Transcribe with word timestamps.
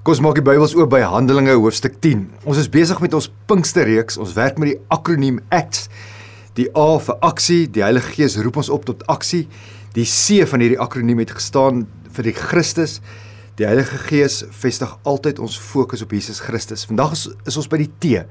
Kom 0.00 0.14
ons 0.14 0.22
maak 0.24 0.38
die 0.38 0.44
Bybels 0.46 0.72
oop 0.72 0.88
by 0.94 1.02
Handelinge 1.04 1.52
hoofstuk 1.60 1.98
10. 2.00 2.22
Ons 2.48 2.56
is 2.62 2.70
besig 2.72 3.02
met 3.04 3.12
ons 3.12 3.26
Pinksterreeks. 3.50 4.16
Ons 4.16 4.30
werk 4.32 4.56
met 4.56 4.70
die 4.70 4.76
akroniem 4.88 5.42
ACTS. 5.52 5.90
Die 6.56 6.70
A 6.72 6.94
vir 7.04 7.18
aksie, 7.28 7.66
die 7.68 7.82
Heilige 7.84 8.14
Gees 8.14 8.38
roep 8.40 8.56
ons 8.62 8.70
op 8.72 8.86
tot 8.88 9.02
aksie. 9.12 9.42
Die 9.92 10.06
C 10.08 10.46
van 10.48 10.64
hierdie 10.64 10.78
akroniem 10.80 11.20
het 11.20 11.34
gestaan 11.36 11.82
vir 12.16 12.30
die 12.30 12.32
Christus. 12.32 12.94
Die 13.60 13.66
Heilige 13.68 13.98
Gees 14.06 14.38
vestig 14.62 14.94
altyd 15.04 15.42
ons 15.44 15.58
fokus 15.60 16.00
op 16.06 16.14
Jesus 16.16 16.40
Christus. 16.46 16.86
Vandag 16.88 17.12
is, 17.18 17.26
is 17.52 17.58
ons 17.60 17.68
by 17.68 17.82
die 17.82 17.90
T 18.00 18.22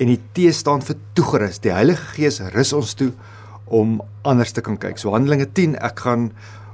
en 0.00 0.08
die 0.08 0.16
T 0.32 0.48
staan 0.56 0.80
vir 0.80 0.96
toegerus. 1.20 1.60
Die 1.60 1.74
Heilige 1.74 2.14
Gees 2.14 2.40
rus 2.54 2.72
ons 2.78 2.94
toe 2.96 3.10
om 3.68 3.98
anders 4.24 4.56
te 4.56 4.64
kan 4.64 4.80
kyk. 4.80 4.96
So 4.96 5.12
Handelinge 5.12 5.50
10, 5.52 5.76
ek 5.84 6.00
gaan 6.06 6.30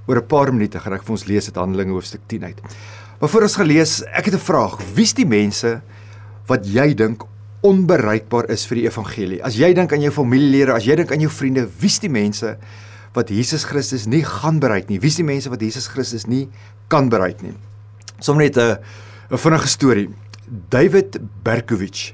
oor 0.07 0.23
'n 0.23 0.31
paar 0.31 0.55
minute 0.55 0.79
gaan 0.79 0.95
ek 0.95 1.03
vir 1.03 1.17
ons 1.19 1.27
lees 1.27 1.51
uit 1.51 1.59
Handelinge 1.59 1.99
hoofstuk 1.99 2.23
10 2.31 2.47
uit. 2.47 2.63
Maar 3.21 3.29
voor 3.29 3.47
ons 3.47 3.57
gelees, 3.57 4.03
ek 4.05 4.25
het 4.29 4.35
'n 4.35 4.45
vraag. 4.45 4.79
Wie's 4.95 5.15
die 5.15 5.27
mense 5.27 5.81
wat 6.47 6.67
jy 6.67 6.95
dink 6.95 7.25
onbereikbaar 7.61 8.51
is 8.51 8.67
vir 8.67 8.77
die 8.77 8.85
evangelie? 8.85 9.45
As 9.45 9.57
jy 9.57 9.73
dink 9.73 9.93
aan 9.93 10.01
jou 10.01 10.13
familielede, 10.13 10.73
as 10.73 10.85
jy 10.85 10.95
dink 10.95 11.13
aan 11.13 11.21
jou 11.21 11.31
vriende, 11.31 11.69
wie's 11.81 11.99
die 11.99 12.11
mense 12.11 12.59
wat 13.13 13.29
Jesus 13.29 13.65
Christus 13.65 14.07
nie 14.07 14.25
gaan 14.25 14.59
bereik 14.59 14.89
nie? 14.89 15.01
Wie's 15.01 15.17
die 15.17 15.25
mense 15.25 15.49
wat 15.49 15.61
Jesus 15.61 15.87
Christus 15.87 16.27
nie 16.27 16.49
kan 16.89 17.09
bereik 17.09 17.43
nie? 17.43 17.55
Sommige 18.19 18.45
net 18.45 18.57
'n 18.57 18.79
'n 19.31 19.39
vinnige 19.39 19.69
storie. 19.69 20.09
David 20.69 21.19
Berkowitz 21.43 22.13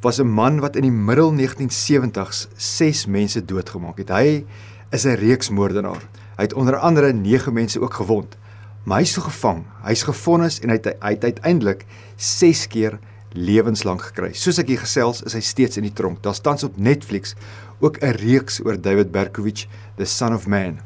was 0.00 0.20
'n 0.20 0.26
man 0.26 0.60
wat 0.60 0.76
in 0.76 0.82
die 0.82 0.90
middel 0.90 1.32
1970s 1.32 2.48
6 2.56 3.06
mense 3.06 3.44
doodgemaak 3.44 3.98
het. 3.98 4.08
Hy 4.08 4.44
is 4.90 5.04
'n 5.04 5.16
reeksmoordenaar. 5.16 6.02
Hy 6.36 6.42
het 6.42 6.54
onder 6.54 6.76
andere 6.76 7.12
9 7.12 7.52
mense 7.52 7.80
ook 7.80 7.94
gewond. 7.94 8.36
Maar 8.84 9.02
hy's 9.02 9.12
so 9.12 9.22
gevang. 9.22 9.64
Hy's 9.84 10.02
gefonnis 10.08 10.60
en 10.60 10.72
hy 10.72 10.78
het, 10.78 10.94
hy 11.02 11.14
het 11.16 11.24
uiteindelik 11.24 11.84
6 12.16 12.66
keer 12.72 12.98
lewenslank 13.32 14.02
gekry. 14.10 14.32
Soos 14.34 14.58
ek 14.58 14.72
hier 14.72 14.82
gesels, 14.82 15.22
is 15.22 15.36
hy 15.36 15.42
steeds 15.44 15.78
in 15.78 15.86
die 15.86 15.94
tronk. 15.94 16.22
Daar 16.24 16.34
staan 16.34 16.58
op 16.66 16.76
Netflix 16.76 17.34
ook 17.80 18.00
'n 18.02 18.16
reeks 18.18 18.60
oor 18.64 18.80
David 18.80 19.12
Berkowitz, 19.12 19.66
the 19.96 20.04
son 20.04 20.34
of 20.34 20.46
man. 20.46 20.80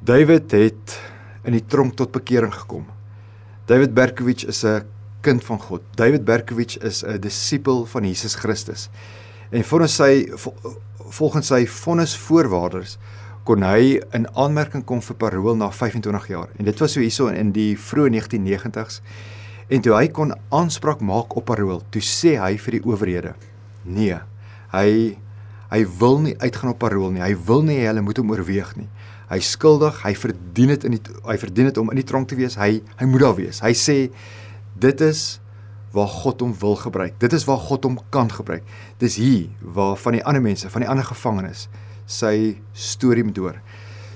David 0.00 0.50
het 0.50 1.00
in 1.44 1.52
die 1.52 1.64
tronk 1.66 1.96
tot 1.96 2.12
bekering 2.12 2.54
gekom. 2.54 2.86
David 3.66 3.94
Berkowitz 3.94 4.44
is 4.44 4.64
'n 4.64 4.84
kind 5.20 5.44
van 5.44 5.60
God. 5.60 5.82
David 5.94 6.24
Berkowitz 6.24 6.76
is 6.76 7.04
'n 7.04 7.20
disipel 7.20 7.86
van 7.86 8.04
Jesus 8.04 8.34
Christus. 8.34 8.88
En 9.50 9.64
volgens 9.64 9.94
sy 9.94 10.28
volgens 11.08 11.46
sy 11.46 11.66
vonnisvoorwaarders 11.66 12.98
kon 13.44 13.64
hy 13.64 13.98
in 14.16 14.24
aanmerking 14.40 14.84
kom 14.88 15.02
vir 15.04 15.16
parol 15.20 15.56
na 15.60 15.68
25 15.72 16.28
jaar. 16.32 16.52
En 16.56 16.64
dit 16.64 16.80
was 16.80 16.94
so 16.96 17.02
hierso 17.04 17.28
in 17.28 17.52
die 17.52 17.74
vroeë 17.76 18.14
1990s. 18.16 19.02
En 19.72 19.84
toe 19.84 19.92
hy 19.96 20.08
kon 20.12 20.32
aanspraak 20.52 21.02
maak 21.04 21.36
op 21.36 21.46
parol, 21.48 21.82
toe 21.92 22.02
sê 22.04 22.34
hy 22.40 22.56
vir 22.60 22.78
die 22.78 22.82
owerhede: 22.88 23.34
"Nee, 23.84 24.18
hy 24.72 25.18
hy 25.70 25.84
wil 25.98 26.20
nie 26.20 26.36
uitgaan 26.38 26.70
op 26.70 26.78
parol 26.78 27.10
nie. 27.10 27.22
Hy 27.22 27.34
wil 27.46 27.62
nie 27.62 27.80
hulle 27.82 28.00
moet 28.00 28.16
hom 28.16 28.30
oorweeg 28.30 28.76
nie. 28.76 28.88
Hy 29.28 29.40
skuldig, 29.40 30.02
hy 30.04 30.14
verdien 30.14 30.68
dit 30.68 30.84
in 30.84 30.92
die 30.92 31.00
hy 31.24 31.36
verdien 31.36 31.66
dit 31.66 31.78
om 31.78 31.90
in 31.90 31.96
die 31.96 32.06
tronk 32.06 32.28
te 32.28 32.36
wees. 32.36 32.56
Hy 32.56 32.80
hy 32.96 33.06
moet 33.06 33.20
daar 33.20 33.36
wees." 33.36 33.60
Hy 33.60 33.72
sê 33.72 34.10
dit 34.76 35.00
is 35.00 35.40
waar 35.92 36.08
God 36.08 36.40
hom 36.40 36.54
wil 36.60 36.76
gebruik. 36.76 37.18
Dit 37.18 37.32
is 37.32 37.44
waar 37.44 37.58
God 37.58 37.84
hom 37.84 37.98
kan 38.10 38.30
gebruik. 38.30 38.64
Dis 38.98 39.16
hier 39.16 39.48
waar 39.60 39.96
van 39.96 40.12
die 40.12 40.24
ander 40.24 40.42
mense, 40.42 40.70
van 40.70 40.82
die 40.82 40.88
ander 40.88 41.04
gevangenes 41.04 41.68
sy 42.06 42.56
storie 42.72 43.24
moet 43.24 43.38
hoor. 43.40 43.60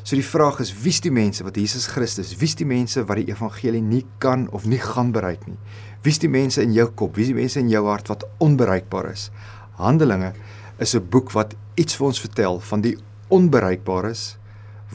So 0.02 0.16
die 0.16 0.24
vraag 0.24 0.60
is 0.64 0.72
wie's 0.72 1.02
die 1.04 1.12
mense 1.12 1.44
wat 1.44 1.58
Jesus 1.60 1.86
Christus, 1.92 2.32
wie's 2.40 2.56
die 2.56 2.68
mense 2.68 3.02
wat 3.04 3.20
die 3.20 3.28
evangelie 3.28 3.82
nie 3.84 4.06
kan 4.22 4.46
of 4.56 4.64
nie 4.64 4.80
gaan 4.80 5.12
bereik 5.12 5.44
nie? 5.46 5.58
Wie's 6.02 6.20
die 6.22 6.30
mense 6.32 6.62
in 6.62 6.72
jou 6.72 6.86
kop? 6.96 7.16
Wie's 7.18 7.28
die 7.28 7.36
mense 7.36 7.60
in 7.60 7.68
jou 7.68 7.84
hart 7.90 8.08
wat 8.08 8.24
onbereikbaar 8.40 9.10
is? 9.12 9.28
Handelinge 9.76 10.32
is 10.78 10.94
'n 10.94 11.08
boek 11.10 11.32
wat 11.32 11.54
iets 11.76 11.96
vir 11.96 12.06
ons 12.06 12.20
vertel 12.20 12.60
van 12.60 12.80
die 12.80 12.96
onbereikbares 13.28 14.38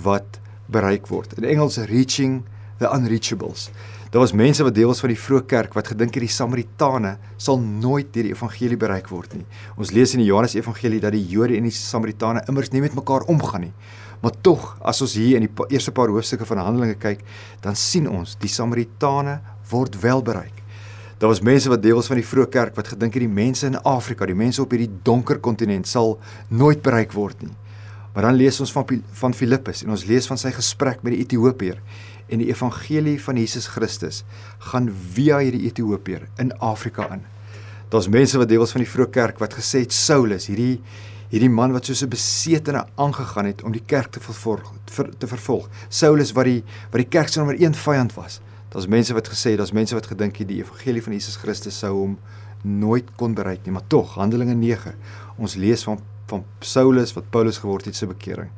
wat 0.04 0.40
bereik 0.68 1.08
word. 1.08 1.38
In 1.38 1.46
Engels 1.46 1.78
reaching 1.78 2.44
the 2.80 2.90
unreachables. 2.90 3.70
Daar 4.14 4.22
was 4.22 4.32
mense 4.32 4.64
wat 4.64 4.76
deel 4.76 4.88
was 4.88 5.00
van 5.02 5.10
die 5.10 5.18
vroeë 5.18 5.46
kerk 5.50 5.74
wat 5.74 5.88
gedink 5.90 6.14
het 6.14 6.22
die 6.22 6.30
Samaritane 6.30 7.16
sal 7.42 7.58
nooit 7.58 8.12
deur 8.14 8.28
die 8.28 8.36
evangelie 8.36 8.78
bereik 8.78 9.08
word 9.10 9.32
nie. 9.34 9.42
Ons 9.74 9.90
lees 9.90 10.12
in 10.14 10.22
die 10.22 10.28
Johannes 10.28 10.54
Evangelie 10.54 11.00
dat 11.02 11.16
die 11.16 11.24
Jode 11.32 11.56
en 11.58 11.66
die 11.66 11.74
Samaritane 11.74 12.44
immers 12.46 12.70
nie 12.70 12.84
met 12.84 12.94
mekaar 12.94 13.26
omgaan 13.34 13.66
nie. 13.66 13.72
Maar 14.22 14.36
tog, 14.46 14.68
as 14.86 15.02
ons 15.02 15.16
hier 15.18 15.40
in 15.40 15.48
die 15.48 15.66
eerste 15.74 15.96
paar 15.98 16.14
hoofstukke 16.14 16.46
van 16.46 16.62
Handelinge 16.62 17.00
kyk, 17.02 17.26
dan 17.66 17.74
sien 17.74 18.06
ons 18.06 18.38
die 18.38 18.54
Samaritane 18.54 19.40
word 19.74 19.98
wel 20.06 20.22
bereik. 20.22 20.62
Daar 21.18 21.34
was 21.34 21.42
mense 21.42 21.74
wat 21.74 21.82
deel 21.82 21.98
was 21.98 22.12
van 22.14 22.22
die 22.22 22.30
vroeë 22.36 22.52
kerk 22.54 22.78
wat 22.78 22.94
gedink 22.94 23.18
het 23.18 23.26
die 23.26 23.34
mense 23.42 23.66
in 23.66 23.82
Afrika, 23.82 24.30
die 24.30 24.38
mense 24.38 24.62
op 24.62 24.78
hierdie 24.78 24.94
donker 25.10 25.42
kontinent 25.42 25.90
sal 25.90 26.20
nooit 26.54 26.86
bereik 26.86 27.18
word 27.18 27.42
nie. 27.42 27.56
Maar 28.14 28.30
dan 28.30 28.38
lees 28.38 28.62
ons 28.62 28.70
van 28.72 29.02
van 29.26 29.34
Filippus 29.34 29.82
en 29.82 29.90
ons 29.90 30.06
lees 30.06 30.28
van 30.30 30.38
sy 30.38 30.52
gesprek 30.54 31.02
met 31.02 31.16
die 31.16 31.24
Ethiopier 31.26 31.80
en 32.34 32.42
die 32.42 32.50
evangelie 32.50 33.20
van 33.22 33.38
Jesus 33.38 33.68
Christus 33.70 34.24
gaan 34.72 34.90
via 35.14 35.38
hierdie 35.44 35.68
Ethiopier 35.70 36.26
in 36.42 36.52
Afrika 36.58 37.06
in. 37.14 37.22
Daar's 37.94 38.10
mense 38.10 38.40
wat 38.42 38.50
deel 38.50 38.64
was 38.64 38.74
van 38.74 38.82
die 38.82 38.90
vroeë 38.90 39.12
kerk 39.14 39.42
wat 39.44 39.54
gesê 39.54 39.84
het 39.86 39.94
Saulus, 39.94 40.50
hierdie 40.50 40.80
hierdie 41.34 41.50
man 41.50 41.74
wat 41.74 41.86
soos 41.86 42.04
'n 42.04 42.10
besetene 42.10 42.86
aangegaan 42.96 43.46
het 43.46 43.64
om 43.64 43.72
die 43.72 43.84
kerk 43.86 44.12
te 44.12 44.20
vervolg 44.20 44.74
vir, 44.86 45.10
te 45.18 45.28
vervolg. 45.28 45.70
Saulus 45.90 46.32
wat 46.32 46.46
die 46.46 46.64
wat 46.92 47.02
die 47.02 47.10
kerk 47.10 47.28
se 47.28 47.40
nommer 47.40 47.58
1 47.58 47.74
vyand 47.74 48.14
was. 48.14 48.40
Daar's 48.70 48.88
mense 48.88 49.14
wat 49.14 49.28
gesê, 49.28 49.56
daar's 49.56 49.72
mense 49.72 49.96
wat 49.96 50.06
gedink 50.06 50.38
het 50.38 50.48
die 50.48 50.62
evangelie 50.62 51.02
van 51.02 51.14
Jesus 51.14 51.36
Christus 51.36 51.80
sou 51.80 51.94
hom 51.94 52.18
nooit 52.62 53.06
kon 53.16 53.34
bereik 53.34 53.66
nie, 53.66 53.72
maar 53.72 53.88
tog 53.88 54.16
Handelinge 54.16 54.54
9. 54.54 54.94
Ons 55.38 55.56
lees 55.56 55.84
van 55.84 56.00
van 56.28 56.46
Saulus 56.60 57.14
wat 57.14 57.30
Paulus 57.30 57.58
geword 57.58 57.86
het 57.86 57.96
se 57.96 58.08
bekering. 58.08 58.50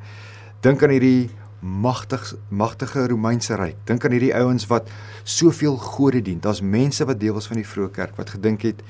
Dink 0.60 0.82
aan 0.82 0.94
hierdie 0.94 1.30
magtig 1.60 2.34
magtige 2.48 3.06
Romeinse 3.08 3.56
ryk. 3.56 3.76
Dink 3.84 4.04
aan 4.04 4.14
hierdie 4.14 4.34
ouens 4.34 4.66
wat 4.66 4.90
soveel 5.24 5.76
gode 5.76 6.22
dien. 6.22 6.40
Daar's 6.40 6.60
mense 6.60 7.04
wat 7.04 7.20
deel 7.20 7.34
was 7.34 7.46
van 7.46 7.56
die 7.56 7.66
vroeë 7.66 7.90
kerk 7.90 8.16
wat 8.16 8.30
gedink 8.36 8.62
het 8.62 8.82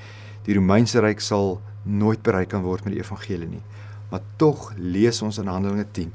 die 0.47 0.55
Romeinse 0.55 0.99
ryk 1.03 1.19
sal 1.19 1.57
nooit 1.83 2.21
bereik 2.23 2.49
kan 2.53 2.63
word 2.63 2.85
met 2.85 2.93
die 2.95 3.01
evangelie 3.01 3.47
nie. 3.47 3.63
Maar 4.11 4.23
tog 4.35 4.71
lees 4.77 5.21
ons 5.21 5.37
in 5.37 5.47
Handelinge 5.51 5.87
10 5.91 6.11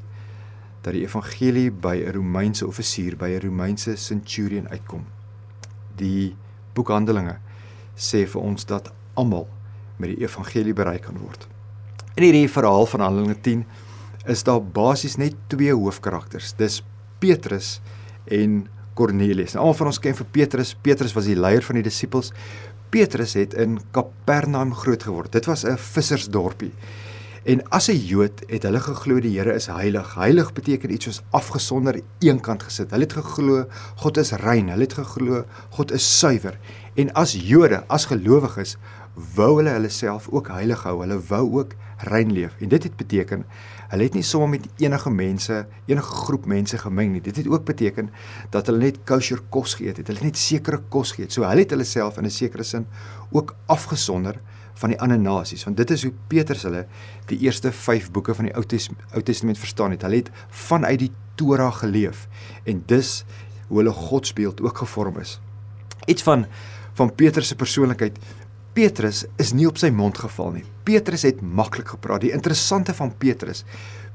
dat 0.82 0.96
die 0.96 1.04
evangelie 1.04 1.70
by 1.70 1.96
'n 2.02 2.12
Romeinse 2.12 2.66
offisier, 2.66 3.16
by 3.16 3.28
'n 3.28 3.40
Romeinse 3.40 3.96
centurion 3.96 4.68
uitkom. 4.68 5.04
Die 5.96 6.34
boek 6.74 6.88
Handelinge 6.88 7.38
sê 7.96 8.26
vir 8.26 8.40
ons 8.40 8.64
dat 8.64 8.92
almal 9.14 9.48
met 9.96 10.10
die 10.16 10.24
evangelie 10.24 10.72
bereik 10.72 11.02
kan 11.02 11.18
word. 11.18 11.46
In 12.14 12.22
hierdie 12.22 12.48
verhaal 12.48 12.86
van 12.86 13.00
Handelinge 13.00 13.40
10 13.40 13.64
is 14.26 14.44
daar 14.46 14.62
basies 14.62 15.16
net 15.16 15.34
twee 15.46 15.74
hoofkarakters. 15.74 16.52
Dis 16.58 16.82
Petrus 17.18 17.80
en 18.24 18.66
Kornelius. 18.94 19.54
Nou 19.54 19.64
almal 19.64 19.78
van 19.78 19.92
ons 19.92 20.02
ken 20.02 20.16
vir 20.18 20.28
Petrus. 20.30 20.74
Petrus 20.74 21.14
was 21.16 21.28
die 21.30 21.38
leier 21.38 21.64
van 21.64 21.78
die 21.80 21.86
disippels. 21.86 22.32
Petrus 22.92 23.34
het 23.38 23.54
in 23.54 23.78
Kapernaum 23.96 24.74
groot 24.76 25.02
geword. 25.02 25.32
Dit 25.32 25.46
was 25.46 25.64
'n 25.64 25.76
vissersdorpie. 25.76 26.72
En 27.44 27.58
as 27.70 27.88
'n 27.88 27.98
Jood 27.98 28.42
het 28.46 28.62
hulle 28.62 28.80
geglo 28.80 29.20
die 29.20 29.38
Here 29.38 29.54
is 29.54 29.66
heilig. 29.66 30.14
Heilig 30.14 30.52
beteken 30.52 30.92
iets 30.92 31.04
soos 31.04 31.22
afgesonder, 31.30 32.00
eenkant 32.18 32.62
gesit. 32.62 32.90
Hulle 32.90 33.02
het 33.02 33.12
geglo 33.12 33.64
God 33.96 34.16
is 34.16 34.30
rein. 34.32 34.68
Hulle 34.68 34.82
het 34.82 34.92
geglo 34.92 35.44
God 35.70 35.92
is 35.92 36.18
suiwer. 36.18 36.58
En 36.94 37.12
as 37.12 37.32
Jode, 37.32 37.84
as 37.88 38.06
gelowiges, 38.06 38.76
wou 39.34 39.56
hulle 39.56 39.70
hulle 39.70 39.88
self 39.88 40.28
ook 40.28 40.48
heilig 40.48 40.82
hou. 40.82 41.00
Hulle 41.00 41.20
wou 41.28 41.58
ook 41.58 41.74
rein 41.96 42.32
leef. 42.32 42.54
En 42.60 42.68
dit 42.68 42.82
het 42.82 42.96
beteken 42.96 43.44
hulle 43.92 44.06
het 44.08 44.14
nie 44.16 44.24
sommer 44.24 44.48
met 44.54 44.66
enige 44.80 45.10
mense, 45.12 45.58
enige 45.86 46.20
groep 46.24 46.46
mense 46.48 46.78
gemeng 46.80 47.12
nie. 47.12 47.20
Dit 47.20 47.42
het 47.42 47.48
ook 47.48 47.66
beteken 47.68 48.08
dat 48.54 48.70
hulle 48.70 48.80
net 48.86 49.02
kosher 49.08 49.42
kos 49.52 49.76
geëet 49.76 50.00
het. 50.00 50.08
Hulle 50.08 50.22
het 50.22 50.30
net 50.30 50.40
sekere 50.40 50.80
kos 50.92 51.12
geëet. 51.18 51.34
So 51.34 51.44
hulle 51.44 51.66
het 51.66 51.74
hulle 51.76 51.84
self 51.84 52.16
in 52.16 52.24
'n 52.24 52.30
sekere 52.30 52.64
sin 52.64 52.86
ook 53.30 53.54
afgesonder 53.66 54.40
van 54.74 54.90
die 54.90 55.00
ander 55.00 55.18
nasies. 55.18 55.64
Want 55.64 55.76
dit 55.76 55.90
is 55.90 56.02
hoe 56.02 56.12
Petrus 56.28 56.62
hulle 56.62 56.86
die 57.26 57.38
eerste 57.38 57.72
5 57.72 58.10
boeke 58.10 58.34
van 58.34 58.44
die 58.44 58.54
Ou 58.54 58.64
Testament, 58.64 59.02
Ou 59.12 59.22
Testament 59.22 59.58
verstaan 59.58 59.90
het. 59.90 60.02
Hulle 60.02 60.16
het 60.16 60.30
vanuit 60.48 60.98
die 60.98 61.12
Torah 61.34 61.74
geleef 61.74 62.28
en 62.64 62.82
dus 62.86 63.24
hoe 63.68 63.78
hulle 63.78 63.90
godsbeeld 63.90 64.62
ook 64.62 64.78
gevorm 64.78 65.18
is. 65.18 65.40
Iets 66.06 66.22
van 66.22 66.46
van 66.92 67.14
Petrus 67.14 67.48
se 67.48 67.56
persoonlikheid 67.56 68.18
Petrus 68.72 69.26
is 69.36 69.52
nie 69.52 69.66
op 69.68 69.76
sy 69.80 69.90
mond 69.92 70.16
geval 70.22 70.54
nie. 70.54 70.64
Petrus 70.88 71.26
het 71.28 71.42
maklik 71.44 71.92
gepraat. 71.92 72.22
Die 72.24 72.32
interessante 72.32 72.94
van 72.96 73.12
Petrus, 73.20 73.66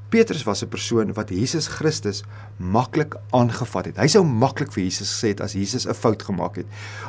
Petrus 0.08 0.42
was 0.42 0.62
'n 0.62 0.68
persoon 0.68 1.12
wat 1.12 1.28
Jesus 1.28 1.66
Christus 1.66 2.22
maklik 2.56 3.16
aangevat 3.30 3.84
het. 3.84 3.96
Hy 3.96 4.06
sou 4.06 4.24
maklik 4.24 4.72
vir 4.72 4.84
Jesus 4.84 5.12
gesê 5.12 5.28
het 5.28 5.40
as 5.40 5.52
Jesus 5.52 5.86
'n 5.86 5.94
fout 5.94 6.22
gemaak 6.22 6.56
het. 6.56 6.66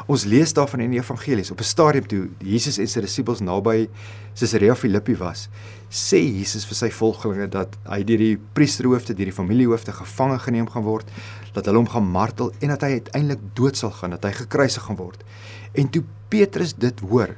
Ons 0.07 0.25
lees 0.25 0.53
daarvan 0.53 0.79
in 0.79 0.91
die 0.91 0.99
evangelies. 0.99 1.51
Op 1.51 1.59
'n 1.59 1.63
stadium 1.63 2.07
toe 2.07 2.29
Jesus 2.37 2.77
en 2.77 2.87
sy 2.87 2.99
disippels 3.01 3.39
naby 3.39 3.89
Caesarea 4.35 4.75
Philippi 4.75 5.15
was, 5.15 5.49
sê 5.89 6.19
Jesus 6.19 6.65
vir 6.65 6.75
sy 6.75 6.89
volgelinge 6.89 7.47
dat 7.47 7.77
hy 7.85 8.03
deur 8.03 8.17
die 8.17 8.39
priesterhoofde, 8.53 9.13
deur 9.13 9.25
die 9.25 9.33
familiehoofde 9.33 9.91
gevange 9.91 10.39
geneem 10.39 10.69
gaan 10.69 10.83
word, 10.83 11.07
dat 11.53 11.65
hulle 11.65 11.77
hom 11.77 11.87
gaan 11.87 12.11
martel 12.11 12.51
en 12.59 12.67
dat 12.67 12.81
hy 12.81 12.89
uiteindelik 12.89 13.39
dood 13.53 13.77
sal 13.77 13.91
gaan, 13.91 14.09
dat 14.09 14.23
hy 14.23 14.31
gekruisig 14.31 14.83
gaan 14.83 14.95
word. 14.95 15.23
En 15.73 15.89
toe 15.89 16.03
Petrus 16.27 16.75
dit 16.75 16.99
hoor, 16.99 17.35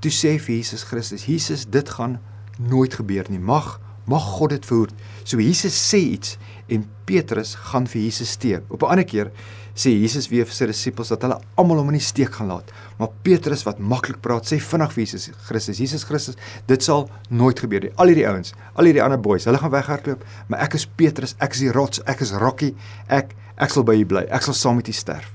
toe 0.00 0.10
sê 0.10 0.38
vir 0.38 0.56
Jesus 0.56 0.82
Christus, 0.82 1.24
Jesus, 1.24 1.64
dit 1.64 1.88
gaan 1.88 2.20
nooit 2.58 2.94
gebeur 2.94 3.24
nie. 3.28 3.38
Mag 3.38 3.80
Mag 4.06 4.22
God 4.38 4.50
dit 4.54 4.66
verhoed. 4.66 4.92
So 5.24 5.40
Jesus 5.40 5.76
sê 5.76 6.00
iets 6.16 6.36
en 6.70 6.86
Petrus 7.04 7.54
gaan 7.70 7.86
vir 7.90 8.02
Jesus 8.02 8.30
steek. 8.36 8.62
Op 8.70 8.82
'n 8.82 8.92
ander 8.92 9.04
keer 9.04 9.30
sê 9.74 9.90
Jesus 9.90 10.28
weer 10.28 10.44
vir 10.44 10.54
sy 10.54 10.66
disippels 10.66 11.08
dat 11.08 11.22
hulle 11.22 11.38
almal 11.56 11.78
hom 11.78 11.88
in 11.88 11.98
die 11.98 12.04
steek 12.04 12.32
gaan 12.34 12.48
laat. 12.48 12.70
Maar 12.98 13.08
Petrus 13.22 13.64
wat 13.64 13.78
maklik 13.78 14.20
praat, 14.20 14.44
sê 14.44 14.58
vinnig 14.60 14.92
vir 14.92 15.04
Jesus 15.04 15.30
Christus, 15.46 15.78
Jesus 15.78 16.04
Christus, 16.04 16.36
dit 16.66 16.82
sal 16.82 17.08
nooit 17.28 17.58
gebeur 17.58 17.80
nie. 17.80 17.92
Al 17.96 18.12
hierdie 18.12 18.28
ouens, 18.28 18.54
al 18.74 18.84
hierdie 18.84 19.02
ander 19.02 19.20
boeis, 19.20 19.44
hulle 19.44 19.58
gaan 19.58 19.70
weghardloop, 19.70 20.24
maar 20.48 20.60
ek 20.60 20.74
is 20.74 20.86
Petrus, 20.86 21.36
ek 21.40 21.52
is 21.52 21.60
die 21.60 21.72
rots, 21.72 22.02
ek 22.06 22.20
is 22.20 22.32
Rocky, 22.32 22.74
ek 23.08 23.36
ek 23.60 23.70
sal 23.70 23.84
by 23.84 23.94
u 23.94 24.06
bly. 24.08 24.24
Ek 24.32 24.42
sal 24.42 24.54
saam 24.54 24.76
met 24.76 24.88
u 24.88 24.92
sterf. 24.92 25.34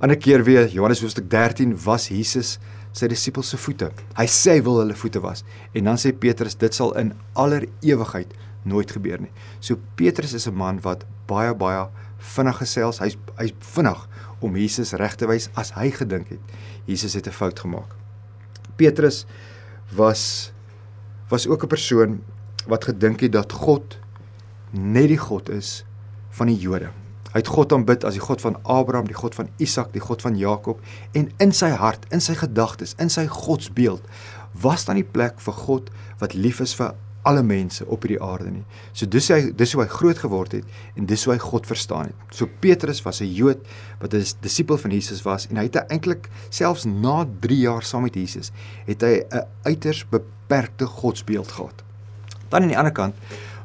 Ander 0.00 0.16
keer 0.16 0.44
weer 0.44 0.68
Johannes 0.72 1.02
hoofstuk 1.04 1.28
13 1.28 1.74
was 1.84 2.08
Jesus 2.08 2.58
sy 2.92 3.08
disippels 3.08 3.48
se 3.52 3.56
voete. 3.56 3.90
Hy 4.18 4.26
sê 4.26 4.58
hy 4.58 4.62
wil 4.66 4.80
hulle 4.82 4.96
voete 4.98 5.20
was. 5.22 5.44
En 5.74 5.84
dan 5.84 5.98
sê 6.00 6.12
Petrus 6.12 6.58
dit 6.58 6.74
sal 6.74 6.92
in 6.98 7.12
aller 7.38 7.68
ewigheid 7.86 8.32
nooit 8.68 8.90
gebeur 8.90 9.20
nie. 9.20 9.32
So 9.60 9.78
Petrus 9.96 10.34
is 10.34 10.46
'n 10.46 10.54
man 10.54 10.80
wat 10.80 11.04
baie 11.26 11.54
baie 11.54 11.88
vinnig 12.18 12.58
gesels. 12.58 12.98
Hy's 12.98 13.16
hy's 13.38 13.52
vinnig 13.58 14.08
om 14.40 14.56
Jesus 14.56 14.92
reg 14.92 15.16
te 15.16 15.26
wys 15.26 15.48
as 15.54 15.70
hy 15.70 15.90
gedink 15.90 16.28
het 16.28 16.40
Jesus 16.86 17.14
het 17.14 17.26
'n 17.26 17.32
fout 17.32 17.58
gemaak. 17.58 17.94
Petrus 18.76 19.26
was 19.92 20.52
was 21.28 21.46
ook 21.46 21.62
'n 21.64 21.68
persoon 21.68 22.22
wat 22.66 22.84
gedink 22.84 23.20
het 23.20 23.32
dat 23.32 23.52
God 23.52 23.98
net 24.70 25.08
die 25.08 25.18
God 25.18 25.48
is 25.48 25.84
van 26.30 26.46
die 26.46 26.58
Jode. 26.58 26.99
Hy 27.30 27.42
het 27.42 27.50
God 27.52 27.72
aanbid 27.72 28.04
as 28.04 28.16
die 28.18 28.24
God 28.24 28.40
van 28.42 28.56
Abraham, 28.64 29.06
die 29.06 29.14
God 29.14 29.36
van 29.38 29.48
Isak, 29.62 29.92
die 29.92 30.02
God 30.02 30.22
van 30.22 30.38
Jakob 30.38 30.80
en 31.14 31.30
in 31.38 31.52
sy 31.52 31.70
hart, 31.70 32.06
in 32.10 32.20
sy 32.20 32.34
gedagtes, 32.34 32.96
in 32.98 33.10
sy 33.12 33.26
godsbeeld 33.30 34.02
was 34.62 34.84
daar 34.84 34.98
nie 34.98 35.06
plek 35.06 35.38
vir 35.40 35.54
God 35.54 35.92
wat 36.18 36.34
lief 36.34 36.60
is 36.60 36.74
vir 36.74 36.96
alle 37.28 37.42
mense 37.44 37.84
op 37.86 38.04
hierdie 38.04 38.20
aarde 38.24 38.50
nie. 38.50 38.64
So 38.96 39.06
dis 39.10 39.28
hy 39.32 39.50
dis 39.56 39.74
hoe 39.76 39.82
hy 39.84 39.88
groot 39.92 40.18
geword 40.22 40.56
het 40.56 40.96
en 40.96 41.08
dis 41.08 41.24
hoe 41.26 41.34
hy 41.34 41.40
God 41.42 41.68
verstaan 41.68 42.08
het. 42.10 42.34
So 42.34 42.48
Petrus 42.64 43.02
was 43.04 43.20
'n 43.20 43.28
Jood 43.28 43.60
wat 44.00 44.14
'n 44.14 44.24
disipel 44.40 44.78
van 44.78 44.90
Jesus 44.90 45.22
was 45.22 45.46
en 45.48 45.56
hy 45.56 45.64
het 45.64 45.76
eintlik 45.90 46.30
selfs 46.48 46.84
na 46.84 47.26
3 47.40 47.58
jaar 47.58 47.82
saam 47.82 48.02
met 48.02 48.14
Jesus 48.14 48.52
het 48.86 49.02
hy 49.02 49.22
'n 49.30 49.46
uiters 49.64 50.04
beperkte 50.08 50.86
godsbeeld 50.86 51.52
gehad. 51.52 51.82
Dan 52.48 52.62
aan 52.62 52.68
die 52.68 52.78
ander 52.78 52.92
kant 52.92 53.14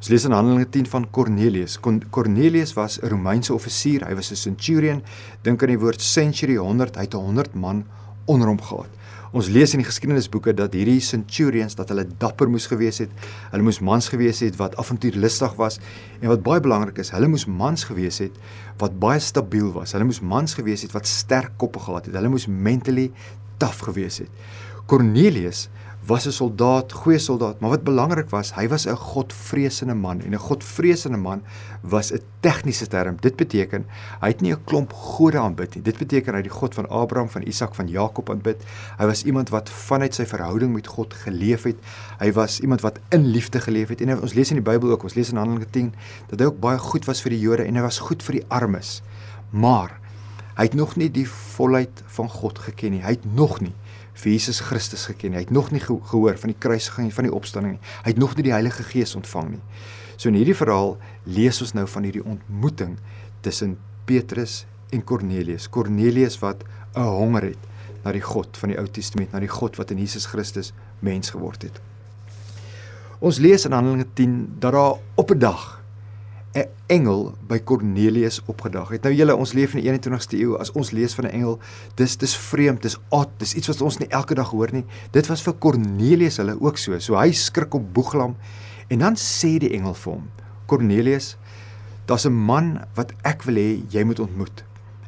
Ons 0.06 0.12
lees 0.14 0.26
in 0.28 0.36
Handelinge 0.38 0.68
10 0.70 0.86
van 0.86 1.06
Cornelius. 1.10 1.80
Cornelius 2.14 2.76
was 2.78 3.00
'n 3.02 3.10
Romeinse 3.10 3.52
offisier, 3.54 4.06
hy 4.06 4.14
was 4.14 4.30
'n 4.30 4.36
centurion. 4.36 5.02
Dink 5.42 5.64
aan 5.64 5.70
die 5.70 5.80
woord 5.80 6.00
century 6.00 6.58
100, 6.58 6.96
hy 6.96 7.02
het 7.02 7.14
100 7.14 7.56
man 7.56 7.86
onder 8.26 8.48
hom 8.48 8.62
gehad. 8.62 8.90
Ons 9.34 9.48
lees 9.48 9.74
in 9.74 9.80
die 9.80 9.88
geskiedenisboeke 9.88 10.54
dat 10.54 10.74
hierdie 10.74 11.00
centurions 11.00 11.76
dat 11.76 11.90
hulle 11.90 12.06
dapper 12.20 12.48
moes 12.48 12.68
gewees 12.68 13.00
het. 13.00 13.10
Hulle 13.52 13.64
moes 13.64 13.80
mans 13.80 14.08
gewees 14.10 14.40
het 14.40 14.56
wat 14.58 14.78
avontuurlustig 14.78 15.56
was 15.56 15.80
en 16.22 16.28
wat 16.28 16.44
baie 16.44 16.60
belangrik 16.60 16.98
is, 16.98 17.10
hulle 17.10 17.28
moes 17.28 17.48
mans 17.48 17.84
gewees 17.84 18.20
het 18.20 18.38
wat 18.78 19.00
baie 19.00 19.20
stabiel 19.20 19.74
was. 19.74 19.92
Hulle 19.94 20.06
moes 20.06 20.22
mans 20.22 20.54
gewees 20.54 20.82
het 20.82 20.92
wat 20.92 21.08
sterk 21.08 21.58
koppe 21.58 21.80
gehad 21.80 22.06
het. 22.06 22.14
Hulle 22.14 22.30
moes 22.30 22.46
mentally 22.46 23.12
taaf 23.58 23.80
gewees 23.80 24.18
het. 24.18 24.30
Cornelius 24.86 25.70
was 26.06 26.26
'n 26.26 26.32
soldaat, 26.32 26.92
goeie 26.92 27.20
soldaat, 27.20 27.60
maar 27.60 27.70
wat 27.70 27.84
belangrik 27.84 28.30
was, 28.30 28.54
hy 28.54 28.68
was 28.68 28.86
'n 28.86 28.96
godvreesende 28.96 29.94
man 29.94 30.22
en 30.22 30.34
'n 30.34 30.38
godvreesende 30.40 31.18
man 31.18 31.42
was 31.82 32.12
'n 32.12 32.22
tegniese 32.40 32.88
term. 32.88 33.18
Dit 33.20 33.36
beteken 33.36 33.86
hy 34.22 34.28
het 34.28 34.42
nie 34.42 34.52
'n 34.54 34.64
klomp 34.64 34.94
gode 34.94 35.38
aanbid 35.38 35.76
nie. 35.76 35.84
Dit 35.84 35.98
beteken 35.98 36.34
hy 36.34 36.42
die 36.42 36.52
God 36.52 36.74
van 36.74 36.90
Abraham, 36.90 37.30
van 37.30 37.42
Isak, 37.42 37.76
van 37.76 37.88
Jakob 37.88 38.30
aanbid. 38.30 38.64
Hy 38.98 39.06
was 39.06 39.24
iemand 39.24 39.50
wat 39.50 39.70
vanuit 39.70 40.14
sy 40.14 40.26
verhouding 40.26 40.74
met 40.74 40.88
God 40.88 41.14
geleef 41.14 41.64
het. 41.64 41.76
Hy 42.20 42.32
was 42.32 42.60
iemand 42.60 42.82
wat 42.82 43.00
in 43.10 43.26
liefde 43.26 43.60
geleef 43.60 43.88
het. 43.90 44.02
En 44.02 44.22
ons 44.22 44.34
lees 44.34 44.50
in 44.50 44.64
die 44.64 44.72
Bybel 44.72 44.92
ook, 44.92 45.04
ons 45.04 45.14
lees 45.14 45.30
in 45.30 45.38
Handelinge 45.38 45.70
10 45.70 45.94
dat 46.28 46.40
hy 46.40 46.46
ook 46.46 46.60
baie 46.60 46.78
goed 46.78 47.06
was 47.06 47.22
vir 47.22 47.30
die 47.30 47.40
Jode 47.40 47.64
en 47.64 47.76
hy 47.76 47.82
was 47.82 48.00
goed 48.00 48.24
vir 48.24 48.34
die 48.34 48.46
armes. 48.48 49.02
Maar 49.50 50.00
hy 50.56 50.64
het 50.64 50.74
nog 50.74 50.96
nie 50.96 51.12
die 51.12 51.30
volheid 51.30 52.04
van 52.06 52.30
God 52.30 52.60
geken 52.60 52.92
nie. 52.92 53.02
Hy 53.02 53.10
het 53.10 53.36
nog 53.36 53.62
nie 53.62 53.74
vir 54.16 54.32
Jesus 54.32 54.62
Christus 54.64 55.06
geken. 55.10 55.36
Hy 55.36 55.44
het 55.46 55.52
nog 55.52 55.72
nie 55.72 55.82
gehoor 55.84 56.38
van 56.40 56.54
die 56.54 56.60
kruisiging 56.60 57.10
en 57.10 57.16
van 57.16 57.28
die 57.28 57.34
opstanding 57.36 57.76
nie. 57.76 57.94
Hy 58.06 58.14
het 58.14 58.22
nog 58.22 58.36
nie 58.36 58.48
die 58.48 58.56
Heilige 58.56 58.84
Gees 58.88 59.16
ontvang 59.16 59.56
nie. 59.58 59.62
So 60.16 60.30
in 60.32 60.40
hierdie 60.40 60.56
verhaal 60.56 60.96
lees 61.28 61.62
ons 61.62 61.76
nou 61.76 61.86
van 61.92 62.08
hierdie 62.08 62.24
ontmoeting 62.24 62.96
tussen 63.44 63.76
Petrus 64.08 64.64
en 64.96 65.04
Kornelius. 65.04 65.68
Kornelius 65.70 66.40
wat 66.40 66.64
'n 66.96 67.02
honger 67.02 67.52
het 67.52 67.64
na 68.04 68.12
die 68.12 68.22
God 68.22 68.58
van 68.58 68.70
die 68.70 68.78
Ou 68.78 68.88
Testament, 68.88 69.32
na 69.34 69.40
die 69.40 69.52
God 69.52 69.76
wat 69.76 69.92
in 69.92 69.98
Jesus 69.98 70.26
Christus 70.26 70.74
mens 71.00 71.30
geword 71.30 71.62
het. 71.64 71.82
Ons 73.20 73.40
lees 73.40 73.66
in 73.66 73.72
Handelinge 73.72 74.06
10 74.14 74.56
dat 74.60 74.72
daar 74.72 75.00
op 75.16 75.32
'n 75.32 75.40
dag 75.40 75.82
'n 76.56 76.70
engel 76.88 77.34
by 77.48 77.60
Kornelius 77.60 78.40
opgedag 78.48 78.94
het. 78.94 79.04
Nou 79.04 79.12
julle, 79.14 79.36
ons 79.36 79.54
leef 79.54 79.74
in 79.76 79.82
die 79.82 79.90
21ste 79.92 80.38
eeu. 80.40 80.56
As 80.60 80.72
ons 80.72 80.92
lees 80.96 81.14
van 81.14 81.26
'n 81.26 81.32
engel, 81.32 81.60
dis 81.96 82.18
dis 82.18 82.36
vreemd, 82.38 82.82
dis 82.82 82.98
odd, 83.10 83.30
dis 83.38 83.54
iets 83.54 83.68
wat 83.68 83.82
ons 83.82 83.98
nie 83.98 84.08
elke 84.08 84.36
dag 84.36 84.50
hoor 84.50 84.72
nie. 84.72 84.86
Dit 85.12 85.28
was 85.28 85.42
vir 85.42 85.54
Kornelius 85.54 86.38
hulle 86.38 86.56
ook 86.62 86.78
so. 86.78 87.00
So 87.00 87.16
hy 87.16 87.32
skrik 87.32 87.74
op 87.74 87.94
boeglam 87.94 88.36
en 88.88 89.00
dan 89.00 89.16
sê 89.16 89.58
die 89.60 89.74
engel 89.74 89.94
vir 89.94 90.14
hom: 90.14 90.30
"Kornelius, 90.66 91.38
daar's 92.06 92.26
'n 92.26 92.34
man 92.34 92.86
wat 92.96 93.12
ek 93.24 93.44
wil 93.44 93.56
hê 93.56 93.84
jy 93.90 94.04
moet 94.04 94.20
ontmoet." 94.20 94.64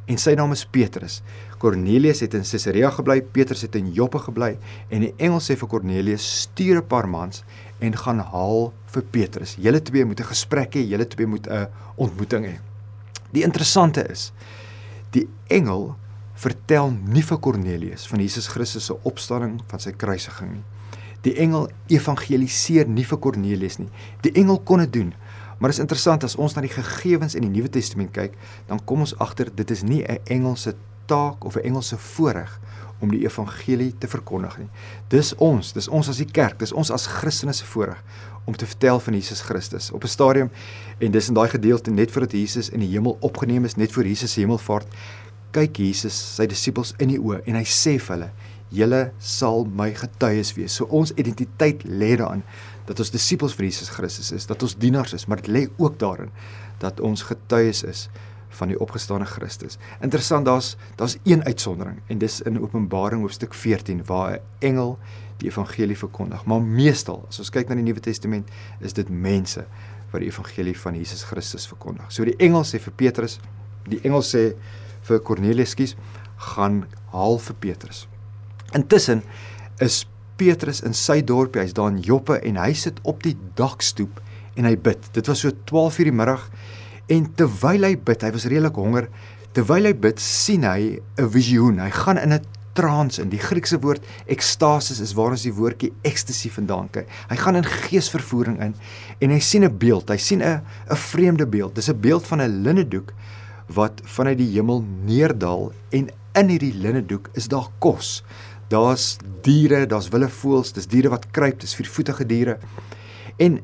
En 0.05 0.17
sy 0.17 0.33
naam 0.33 0.51
is 0.51 0.65
Petrus. 0.65 1.21
Kornelius 1.57 2.19
het 2.19 2.33
in 2.33 2.45
Caesarea 2.45 2.89
gebly, 2.92 3.21
Petrus 3.21 3.62
het 3.62 3.75
in 3.75 3.92
Joppe 3.92 4.19
gebly 4.19 4.57
en 4.89 5.01
die 5.01 5.13
engel 5.18 5.39
sê 5.39 5.56
vir 5.57 5.68
Kornelius: 5.68 6.42
"Stuur 6.42 6.77
'n 6.77 6.88
paar 6.88 7.07
mans 7.09 7.44
en 7.80 7.98
gaan 7.98 8.19
haal 8.19 8.71
vir 8.94 9.04
Petrus. 9.12 9.56
Julle 9.62 9.81
twee 9.81 10.06
moet 10.06 10.19
'n 10.19 10.31
gesprek 10.33 10.75
hê, 10.75 10.88
julle 10.88 11.07
twee 11.07 11.27
moet 11.27 11.48
'n 11.48 11.68
ontmoeting 11.95 12.45
hê. 12.45 12.59
Die 13.31 13.44
interessante 13.44 14.09
is 14.09 14.31
die 15.12 15.27
engel 15.48 15.95
vertel 16.36 16.92
nie 16.92 17.24
vir 17.24 17.38
Kornelius 17.38 18.07
van 18.07 18.19
Jesus 18.19 18.48
Christus 18.48 18.86
se 18.86 18.95
opstanding, 19.03 19.62
van 19.68 19.80
sy 19.80 19.92
kruisiging 19.92 20.51
nie. 20.51 20.63
Die 21.21 21.36
engel 21.36 21.69
evangeliseer 21.88 22.88
nie 22.88 23.06
vir 23.06 23.18
Kornelius 23.18 23.77
nie. 23.77 23.89
Die 24.21 24.31
engel 24.31 24.60
kon 24.60 24.80
dit 24.80 24.94
doen. 24.94 25.13
Maar 25.57 25.69
dit 25.69 25.77
is 25.77 25.81
interessant 25.81 26.24
as 26.24 26.36
ons 26.36 26.53
na 26.53 26.62
die 26.62 26.69
gegevens 26.69 27.36
in 27.36 27.42
die 27.42 27.50
Nuwe 27.50 27.69
Testament 27.69 28.12
kyk, 28.13 28.38
dan 28.68 28.80
kom 28.86 29.00
ons 29.00 29.15
agter 29.18 29.50
dit 29.56 29.71
is 29.71 29.83
nie 29.83 30.03
'n 30.03 30.19
engelse 30.25 30.75
taak 31.07 31.45
of 31.45 31.56
'n 31.56 31.65
engelse 31.71 31.98
voorreg 31.98 32.59
om 33.00 33.12
die 33.13 33.24
evangelie 33.25 33.92
te 33.98 34.07
verkondig 34.09 34.58
nie. 34.58 34.70
Dis 35.12 35.34
ons, 35.43 35.74
dis 35.74 35.88
ons 35.88 36.10
as 36.10 36.17
die 36.22 36.29
kerk, 36.31 36.60
dis 36.60 36.74
ons 36.74 36.91
as 36.93 37.05
Christene 37.20 37.53
se 37.53 37.65
voorreg 37.65 38.01
om 38.48 38.55
te 38.55 38.65
vertel 38.65 39.00
van 39.03 39.13
Jesus 39.13 39.41
Christus. 39.41 39.91
Op 39.91 40.03
'n 40.03 40.08
stadium 40.08 40.50
en 40.98 41.12
dis 41.12 41.27
in 41.27 41.34
daai 41.34 41.50
gedeelte 41.50 41.91
net 41.91 42.12
voordat 42.12 42.31
Jesus 42.31 42.70
in 42.70 42.79
die 42.79 42.89
hemel 42.89 43.17
opgeneem 43.20 43.65
is, 43.65 43.75
net 43.75 43.91
voor 43.91 44.05
Jesus 44.05 44.31
se 44.31 44.39
hemelvaart, 44.39 44.88
kyk 45.51 45.77
Jesus 45.77 46.36
sy 46.36 46.46
disippels 46.46 46.93
in 46.98 47.08
die 47.08 47.20
oë 47.20 47.41
en 47.46 47.55
hy 47.55 47.63
sê 47.63 47.98
vir 48.00 48.15
hulle: 48.15 48.31
"Julle 48.70 49.12
sal 49.17 49.65
my 49.65 49.93
getuies 49.93 50.53
wees." 50.55 50.75
So 50.75 50.86
ons 50.86 51.12
identiteit 51.15 51.84
lê 51.84 52.15
daarin 52.17 52.43
dat 52.86 53.00
ons 53.00 53.12
disippels 53.12 53.53
van 53.53 53.65
Jesus 53.65 53.89
Christus 53.89 54.31
is, 54.31 54.46
dat 54.46 54.63
ons 54.63 54.77
dienaars 54.77 55.13
is, 55.13 55.25
maar 55.27 55.41
dit 55.41 55.48
lê 55.48 55.67
ook 55.77 56.00
daarin 56.00 56.31
dat 56.79 57.00
ons 57.00 57.22
getuies 57.22 57.84
is 57.84 58.10
van 58.57 58.71
die 58.71 58.79
opgestane 58.81 59.25
Christus. 59.25 59.77
Interessant, 60.01 60.45
daar's 60.45 60.75
daar's 60.97 61.17
een 61.23 61.43
uitsondering 61.45 62.01
en 62.07 62.17
dis 62.17 62.41
in 62.41 62.59
Openbaring 62.61 63.21
hoofstuk 63.21 63.53
14 63.53 64.03
waar 64.05 64.37
'n 64.37 64.41
engel 64.59 64.97
die 65.37 65.49
evangelie 65.49 65.97
verkondig. 65.97 66.45
Maar 66.45 66.61
meestal, 66.61 67.25
as 67.27 67.39
ons 67.39 67.49
kyk 67.49 67.69
na 67.69 67.75
die 67.75 67.83
Nuwe 67.83 67.99
Testament, 67.99 68.49
is 68.79 68.93
dit 68.93 69.09
mense 69.09 69.65
wat 70.11 70.23
die 70.23 70.29
evangelie 70.31 70.75
van 70.79 70.95
Jesus 70.95 71.23
Christus 71.23 71.67
verkondig. 71.67 72.11
So 72.13 72.25
die 72.25 72.35
engel 72.39 72.63
sê 72.63 72.79
vir 72.79 72.93
Petrus, 72.95 73.39
die 73.87 73.99
engel 74.03 74.23
sê 74.25 74.55
vir 75.07 75.19
Kornelius, 75.19 75.75
skus, 75.75 75.95
gaan 76.53 76.85
haal 77.13 77.39
vir 77.39 77.55
Petrus. 77.59 78.07
Intussen 78.75 79.23
is 79.83 80.05
Petrus 80.37 80.81
in 80.85 80.93
sy 80.93 81.21
dorpie, 81.25 81.61
hy's 81.61 81.75
daar 81.77 81.91
in 81.91 82.01
Joppe 82.05 82.39
en 82.45 82.59
hy 82.61 82.73
sit 82.77 82.99
op 83.03 83.23
die 83.25 83.35
dakstoep 83.55 84.21
en 84.57 84.65
hy 84.65 84.75
bid. 84.75 85.09
Dit 85.13 85.29
was 85.29 85.41
so 85.45 85.51
12:00 85.51 86.09
die 86.09 86.11
middag 86.11 86.49
En 87.07 87.33
terwyl 87.39 87.87
hy 87.87 87.95
bid, 87.95 88.21
hy 88.21 88.31
was 88.35 88.45
redelik 88.45 88.75
honger. 88.75 89.07
Terwyl 89.55 89.85
hy 89.89 89.93
bid, 89.93 90.19
sien 90.19 90.63
hy 90.63 90.99
'n 91.17 91.29
visioen. 91.29 91.79
Hy 91.79 91.89
gaan 91.89 92.17
in 92.17 92.33
'n 92.33 92.45
trance 92.77 93.21
in. 93.21 93.29
Die 93.29 93.41
Griekse 93.41 93.79
woord 93.81 94.05
ekstasis 94.29 94.99
is 95.01 95.13
waar 95.17 95.33
ons 95.33 95.45
die 95.47 95.53
woordjie 95.53 95.93
ecstasy 96.03 96.49
vandaan 96.53 96.89
kry. 96.93 97.05
Hy 97.29 97.37
gaan 97.41 97.55
in 97.55 97.65
geesvervoering 97.65 98.59
in 98.61 98.75
en 99.19 99.33
hy 99.33 99.39
sien 99.39 99.63
'n 99.63 99.77
beeld. 99.77 100.09
Hy 100.09 100.17
sien 100.17 100.41
'n 100.41 100.61
'n 100.89 100.95
vreemde 100.95 101.47
beeld. 101.47 101.75
Dis 101.75 101.89
'n 101.89 101.99
beeld 101.99 102.27
van 102.27 102.41
'n 102.41 102.63
linnedoek 102.63 103.13
wat 103.73 104.01
vanuit 104.03 104.37
die 104.37 104.53
hemel 104.53 104.83
neerdal 105.05 105.73
en 105.91 106.09
in 106.33 106.49
hierdie 106.49 106.73
linnedoek 106.73 107.29
is 107.33 107.47
daar 107.47 107.67
kos. 107.79 108.23
Daar's 108.69 109.17
diere, 109.41 109.85
daar's 109.85 110.09
wilde 110.09 110.29
voëls, 110.29 110.73
dis 110.73 110.87
diere 110.87 111.09
wat 111.09 111.31
kruip, 111.31 111.59
dis 111.59 111.75
viervoetige 111.75 112.25
diere. 112.25 112.57
En 113.37 113.59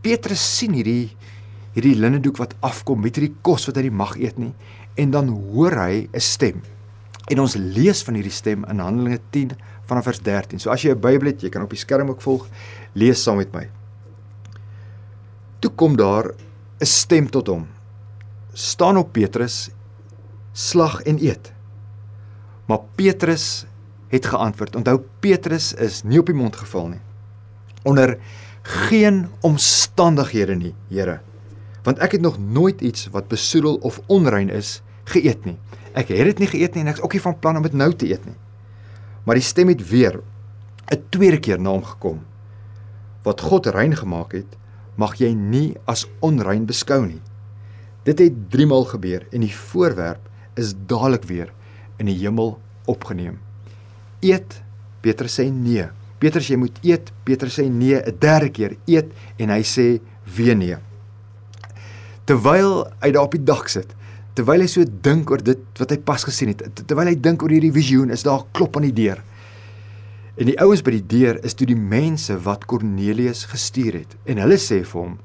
Petrus 0.00 0.56
sien 0.58 0.72
hierdie 0.72 1.16
hierdie 1.72 1.96
linnedoek 1.96 2.38
wat 2.40 2.54
afkom 2.64 3.00
met 3.04 3.16
hierdie 3.16 3.34
kos 3.44 3.66
wat 3.68 3.78
hy 3.80 3.86
nie 3.86 3.96
mag 4.02 4.14
eet 4.20 4.38
nie 4.40 4.52
en 5.00 5.12
dan 5.14 5.30
hoor 5.52 5.72
hy 5.78 6.08
'n 6.12 6.20
stem. 6.20 6.62
En 7.30 7.40
ons 7.40 7.56
lees 7.56 8.02
van 8.04 8.14
hierdie 8.14 8.32
stem 8.32 8.64
in 8.68 8.78
Handelinge 8.78 9.20
10 9.30 9.56
vanaf 9.86 10.04
vers 10.04 10.20
13. 10.20 10.58
So 10.58 10.70
as 10.70 10.82
jy 10.82 10.92
'n 10.92 11.00
Bybel 11.00 11.28
het, 11.28 11.40
jy 11.40 11.48
kan 11.48 11.62
op 11.62 11.70
die 11.70 11.78
skerm 11.78 12.10
ook 12.10 12.20
volg, 12.20 12.46
lees 12.94 13.22
saam 13.22 13.36
met 13.36 13.52
my. 13.52 13.68
Toe 15.60 15.70
kom 15.70 15.96
daar 15.96 16.34
'n 16.80 16.86
stem 16.86 17.30
tot 17.30 17.46
hom. 17.46 17.66
Staan 18.52 18.96
op 18.96 19.12
Petrus, 19.12 19.70
slag 20.52 21.02
en 21.02 21.18
eet. 21.18 21.52
Maar 22.66 22.80
Petrus 22.96 23.64
het 24.08 24.26
geantwoord. 24.26 24.76
Onthou 24.76 25.00
Petrus 25.20 25.72
is 25.74 26.02
nie 26.02 26.18
op 26.18 26.26
die 26.26 26.34
mond 26.34 26.56
geval 26.56 26.88
nie. 26.88 27.00
Onder 27.84 28.18
geen 28.62 29.28
omstandighede 29.40 30.54
nie, 30.54 30.74
Here 30.88 31.20
want 31.86 31.98
ek 31.98 32.16
het 32.16 32.22
nog 32.22 32.38
nooit 32.38 32.80
iets 32.80 33.08
wat 33.14 33.28
besoedel 33.28 33.76
of 33.82 34.00
onrein 34.06 34.50
is 34.50 34.80
geëet 35.10 35.44
nie. 35.44 35.58
Ek 35.98 36.12
het 36.14 36.30
dit 36.30 36.42
nie 36.44 36.50
geëet 36.50 36.76
nie 36.76 36.84
en 36.84 36.92
ek 36.92 37.00
is 37.00 37.04
ook 37.04 37.16
nie 37.16 37.24
van 37.24 37.38
plan 37.38 37.58
om 37.58 37.66
dit 37.66 37.74
nou 37.76 37.90
te 37.94 38.08
eet 38.08 38.24
nie. 38.26 38.38
Maar 39.26 39.38
die 39.38 39.46
stem 39.46 39.68
het 39.68 39.82
weer 39.88 40.20
'n 40.92 41.02
tweede 41.10 41.38
keer 41.38 41.60
na 41.60 41.70
hom 41.70 41.84
gekom. 41.84 42.20
Wat 43.22 43.40
God 43.40 43.66
rein 43.66 43.96
gemaak 43.96 44.32
het, 44.32 44.56
mag 44.96 45.14
jy 45.16 45.32
nie 45.34 45.76
as 45.86 46.06
onrein 46.20 46.66
beskou 46.66 47.06
nie. 47.06 47.20
Dit 48.04 48.18
het 48.18 48.50
3 48.50 48.66
maal 48.66 48.84
gebeur 48.84 49.26
en 49.32 49.40
die 49.40 49.54
voorwerp 49.54 50.28
is 50.54 50.74
dadelik 50.86 51.24
weer 51.24 51.52
in 51.98 52.06
die 52.06 52.18
hemel 52.18 52.58
opgeneem. 52.84 53.38
Eet, 54.20 54.62
Petrus 55.00 55.40
sê 55.40 55.50
nee. 55.50 55.86
Petrus 56.18 56.48
jy 56.48 56.56
moet 56.56 56.78
eet. 56.82 57.12
Petrus 57.24 57.58
sê 57.58 57.68
nee 57.68 57.96
'n 57.96 58.16
derde 58.18 58.50
keer. 58.50 58.76
Eet 58.86 59.12
en 59.36 59.48
hy 59.48 59.62
sê 59.62 60.00
weer 60.24 60.56
nee 60.56 60.76
terwyl 62.32 62.86
hy 63.02 63.10
daar 63.12 63.26
op 63.28 63.34
die 63.36 63.44
dak 63.44 63.68
sit, 63.68 63.90
terwyl 64.38 64.64
hy 64.64 64.68
so 64.70 64.86
dink 65.04 65.30
oor 65.32 65.42
dit 65.44 65.60
wat 65.80 65.90
hy 65.92 65.98
pas 66.00 66.22
gesien 66.24 66.52
het, 66.54 66.64
terwyl 66.88 67.10
hy 67.10 67.18
dink 67.20 67.42
oor 67.44 67.52
hierdie 67.52 67.74
visioen, 67.74 68.12
is 68.14 68.24
daar 68.24 68.46
klop 68.56 68.78
aan 68.78 68.86
die 68.88 68.94
deur. 69.02 69.20
En 70.40 70.48
die 70.48 70.56
ouens 70.64 70.80
by 70.80 70.94
die 70.94 71.04
deur 71.10 71.36
is 71.44 71.52
toe 71.58 71.68
die 71.68 71.76
mense 71.76 72.38
wat 72.46 72.64
Kornelius 72.70 73.44
gestuur 73.50 73.98
het. 74.00 74.16
En 74.24 74.40
hulle 74.40 74.56
sê 74.56 74.80
vir 74.80 75.00
hom 75.02 75.18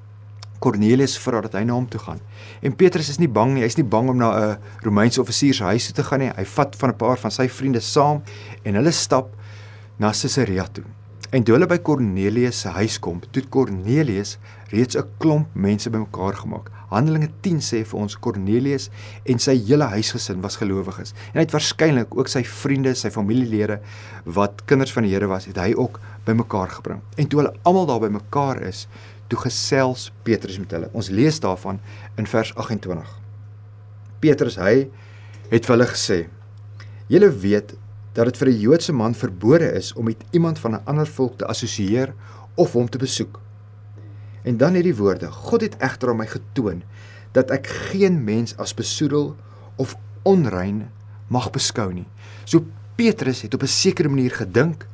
Kornelius 0.60 1.16
vra 1.22 1.40
dat 1.46 1.56
hy 1.56 1.62
na 1.70 1.78
hom 1.78 1.88
toe 1.88 2.02
gaan. 2.02 2.20
En 2.66 2.76
Petrus 2.76 3.14
is 3.14 3.22
nie 3.22 3.32
bang 3.32 3.54
nie, 3.56 3.64
hy's 3.64 3.78
nie 3.80 3.88
bang 3.88 4.10
om 4.12 4.18
na 4.20 4.34
'n 4.36 4.58
Romeinse 4.84 5.22
offisier 5.22 5.54
se 5.54 5.64
huis 5.64 5.86
toe 5.88 5.96
te 5.96 6.04
gaan 6.04 6.20
nie. 6.20 6.32
Hy 6.36 6.44
vat 6.44 6.76
van 6.76 6.90
'n 6.90 6.98
paar 6.98 7.18
van 7.18 7.32
sy 7.32 7.48
vriende 7.48 7.80
saam 7.80 8.22
en 8.66 8.76
hulle 8.76 8.92
stap 8.92 9.30
na 9.98 10.12
Caesarea 10.12 10.68
toe. 10.68 10.84
En 11.32 11.44
toe 11.44 11.56
hulle 11.56 11.68
by 11.68 11.78
Kornelius 11.78 12.60
se 12.60 12.70
huis 12.70 13.00
kom, 13.00 13.22
toe 13.32 13.44
Kornelius 13.50 14.38
reeds 14.72 14.98
'n 14.98 15.08
klomp 15.18 15.48
mense 15.56 15.90
bymekaar 15.90 16.36
gemaak. 16.36 16.72
Handelinge 16.90 17.30
10 17.42 17.60
sê 17.60 17.86
vir 17.86 18.00
ons 18.00 18.16
Kornelius 18.20 18.90
en 19.26 19.40
sy 19.40 19.56
hele 19.68 19.84
huisgesin 19.84 20.42
was 20.42 20.56
gelowiges. 20.56 21.14
En 21.34 21.40
hy 21.40 21.46
het 21.46 21.52
waarskynlik 21.52 22.18
ook 22.18 22.28
sy 22.28 22.44
vriende, 22.44 22.96
sy 22.96 23.10
familielede 23.10 23.80
wat 24.26 24.66
kinders 24.66 24.94
van 24.94 25.04
die 25.04 25.12
Here 25.12 25.28
was, 25.28 25.46
het 25.46 25.58
hy 25.58 25.74
ook 25.76 26.00
bymekaar 26.26 26.70
gebring. 26.70 27.02
En 27.18 27.28
toe 27.28 27.40
hulle 27.40 27.56
almal 27.64 27.86
daar 27.86 28.00
bymekaar 28.00 28.62
is, 28.62 28.88
toe 29.28 29.40
gesels 29.40 30.12
Petrus 30.24 30.60
met 30.60 30.72
hulle. 30.72 30.90
Ons 30.94 31.10
lees 31.10 31.40
daarvan 31.40 31.80
in 32.18 32.28
vers 32.28 32.56
28. 32.56 33.20
Petrus 34.20 34.56
hy 34.56 34.90
het 35.52 35.66
vir 35.66 35.76
hulle 35.76 35.88
gesê: 35.88 36.28
"Julle 37.08 37.30
weet 37.30 37.76
dat 38.14 38.26
dit 38.26 38.38
vir 38.38 38.48
'n 38.48 38.60
Joodse 38.60 38.94
man 38.94 39.14
verbode 39.14 39.74
is 39.74 39.94
om 39.94 40.06
met 40.06 40.24
iemand 40.32 40.60
van 40.60 40.72
'n 40.72 40.86
ander 40.86 41.08
volk 41.08 41.38
te 41.38 41.46
assosieer 41.46 42.14
of 42.56 42.74
hom 42.74 42.90
te 42.90 42.98
besoek. 42.98 43.40
En 44.48 44.58
dan 44.58 44.78
hierdie 44.80 44.96
woorde: 44.96 45.32
God 45.32 45.62
het 45.62 45.78
egter 45.84 46.10
aan 46.14 46.22
my 46.22 46.28
getoon 46.32 46.84
dat 47.36 47.52
ek 47.52 47.68
geen 47.92 48.22
mens 48.24 48.56
as 48.58 48.74
besoedel 48.74 49.36
of 49.76 49.98
onrein 50.24 50.88
mag 51.28 51.50
beskou 51.52 51.92
nie. 51.94 52.08
So 52.48 52.64
Petrus 52.96 53.44
het 53.44 53.54
op 53.54 53.62
'n 53.64 53.68
sekere 53.68 54.10
manier 54.10 54.32
gedink 54.32 54.88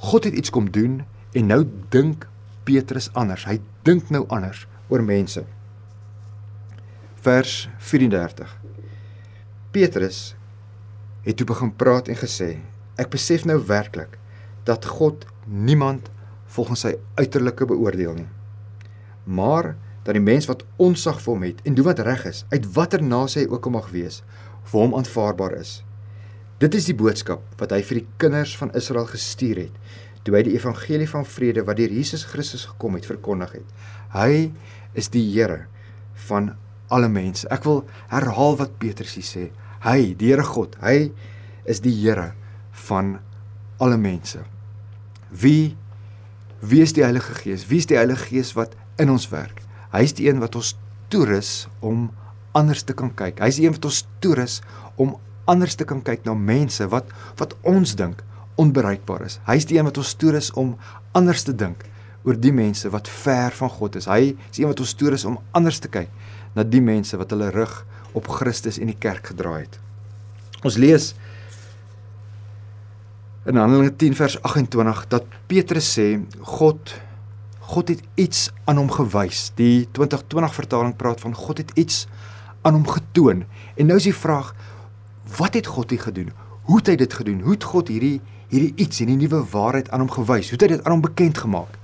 God 0.00 0.24
het 0.24 0.34
iets 0.34 0.50
kom 0.50 0.70
doen 0.70 1.04
en 1.32 1.46
nou 1.46 1.68
dink 1.88 2.26
Petrus 2.64 3.12
anders. 3.12 3.44
Hy 3.44 3.60
dink 3.82 4.08
nou 4.08 4.24
anders 4.28 4.66
oor 4.88 5.02
mense. 5.04 5.44
Vers 7.20 7.68
34. 7.78 8.58
Petrus 9.70 10.34
het 11.22 11.36
toe 11.36 11.46
begin 11.46 11.76
praat 11.76 12.08
en 12.08 12.16
gesê: 12.16 12.58
"Ek 12.96 13.10
besef 13.10 13.44
nou 13.44 13.60
werklik 13.66 14.18
dat 14.64 14.84
God 14.84 15.26
niemand 15.44 16.10
volgens 16.46 16.80
sy 16.80 16.96
uiterlike 17.14 17.66
beoordeel 17.66 18.14
nie, 18.14 18.28
maar 19.30 19.74
dat 20.02 20.16
die 20.16 20.24
mens 20.24 20.48
wat 20.50 20.64
onsag 20.80 21.20
vir 21.22 21.32
hom 21.34 21.46
het 21.46 21.60
en 21.68 21.76
doen 21.78 21.86
wat 21.86 22.02
reg 22.04 22.24
is, 22.28 22.44
uit 22.50 22.66
watter 22.74 23.02
nasie 23.04 23.44
hy 23.44 23.50
ook 23.52 23.68
al 23.68 23.76
mag 23.76 23.90
wees, 23.94 24.22
vir 24.70 24.82
hom 24.82 24.96
aanvaarbaar 24.98 25.58
is. 25.60 25.80
Dit 26.60 26.74
is 26.76 26.88
die 26.90 26.96
boodskap 26.96 27.44
wat 27.60 27.72
hy 27.72 27.80
vir 27.86 28.02
die 28.02 28.08
kinders 28.20 28.56
van 28.60 28.72
Israel 28.76 29.06
gestuur 29.08 29.62
het, 29.66 29.76
toe 30.24 30.36
hy 30.36 30.42
die 30.48 30.56
evangelie 30.56 31.08
van 31.08 31.24
vrede 31.24 31.64
wat 31.64 31.78
deur 31.80 31.92
Jesus 31.94 32.26
Christus 32.28 32.66
gekom 32.68 32.98
het 32.98 33.08
verkondig 33.08 33.54
het. 33.60 33.86
Hy 34.12 34.50
is 34.98 35.08
die 35.14 35.24
Here 35.30 35.64
van 36.28 36.52
alle 36.92 37.08
mense. 37.08 37.48
Ek 37.48 37.64
wil 37.64 37.84
herhaal 38.10 38.58
wat 38.60 38.76
Petrus 38.82 39.16
sê. 39.24 39.48
Hy, 39.86 40.12
die 40.18 40.32
Here 40.32 40.44
God, 40.44 40.76
hy 40.82 41.12
is 41.64 41.80
die 41.84 41.94
Here 42.02 42.32
van 42.88 43.18
alle 43.80 43.96
mense. 44.00 44.42
Wie 45.30 45.76
wie 46.60 46.82
is 46.84 46.92
die 46.92 47.06
Heilige 47.06 47.32
Gees? 47.38 47.64
Wie 47.70 47.78
is 47.80 47.86
die 47.88 47.96
Heilige 47.96 48.26
Gees 48.28 48.52
wat 48.52 48.74
in 49.00 49.10
ons 49.12 49.28
werk? 49.32 49.62
Hy 49.90 50.04
is 50.06 50.14
die 50.18 50.28
een 50.28 50.40
wat 50.42 50.56
ons 50.58 50.74
toerus 51.10 51.66
om 51.80 52.08
anders 52.56 52.82
te 52.86 52.94
kan 52.96 53.10
kyk. 53.14 53.40
Hy 53.42 53.50
is 53.50 53.60
die 53.60 53.66
een 53.66 53.76
wat 53.76 53.88
ons 53.90 54.04
toerus 54.22 54.60
om 55.00 55.16
anders 55.50 55.76
te 55.78 55.86
kan 55.88 56.02
kyk 56.06 56.26
na 56.26 56.34
mense 56.36 56.86
wat 56.92 57.10
wat 57.40 57.56
ons 57.66 57.96
dink 57.98 58.22
onbereikbaar 58.60 59.24
is. 59.26 59.38
Hy 59.46 59.56
is 59.58 59.66
die 59.70 59.78
een 59.78 59.88
wat 59.88 59.98
ons 60.00 60.12
toerus 60.20 60.50
om 60.58 60.74
anders 61.16 61.46
te 61.46 61.54
dink 61.56 61.86
oor 62.28 62.36
die 62.36 62.52
mense 62.52 62.90
wat 62.92 63.08
ver 63.08 63.54
van 63.56 63.72
God 63.72 63.96
is. 63.96 64.08
Hy 64.10 64.34
is 64.34 64.58
die 64.58 64.64
een 64.66 64.72
wat 64.72 64.82
ons 64.84 64.94
toerus 64.98 65.24
om 65.28 65.38
anders 65.56 65.80
te 65.82 65.90
kyk 65.92 66.10
na 66.54 66.66
die 66.66 66.82
mense 66.84 67.16
wat 67.18 67.32
hulle 67.32 67.50
rug 67.54 67.80
op 68.18 68.28
Christus 68.40 68.78
en 68.82 68.90
die 68.90 68.98
kerk 68.98 69.32
gedraai 69.32 69.64
het. 69.64 69.78
Ons 70.66 70.76
lees 70.80 71.12
in 73.48 73.56
Handelinge 73.56 73.94
10 73.96 74.18
vers 74.18 74.36
28 74.44 75.06
dat 75.14 75.38
Petrus 75.48 75.88
sê 75.96 76.08
God 76.58 76.92
God 77.70 77.88
het 77.88 78.00
iets 78.18 78.48
aan 78.66 78.80
hom 78.80 78.90
gewys. 78.90 79.52
Die 79.54 79.86
2020 79.94 80.54
vertaling 80.54 80.96
praat 80.98 81.20
van 81.22 81.34
God 81.38 81.60
het 81.62 81.70
iets 81.78 82.06
aan 82.66 82.74
hom 82.74 82.86
getoon. 82.88 83.44
En 83.76 83.86
nou 83.86 83.98
is 84.00 84.08
die 84.08 84.16
vraag 84.16 84.54
wat 85.36 85.54
het 85.54 85.70
God 85.70 85.90
hier 85.94 86.02
gedoen? 86.02 86.32
Hoe 86.66 86.80
het 86.80 86.90
hy 86.90 86.96
dit 86.98 87.14
gedoen? 87.14 87.44
Hoe 87.46 87.54
het 87.54 87.66
God 87.70 87.92
hierdie 87.92 88.18
hierdie 88.50 88.72
iets, 88.82 88.98
hierdie 88.98 89.20
nuwe 89.20 89.44
waarheid 89.52 89.92
aan 89.94 90.02
hom 90.02 90.10
gewys? 90.10 90.50
Hoe 90.50 90.58
het 90.58 90.64
hy 90.66 90.70
dit 90.72 90.82
aan 90.82 90.96
hom 90.96 91.04
bekend 91.04 91.38
gemaak? 91.38 91.76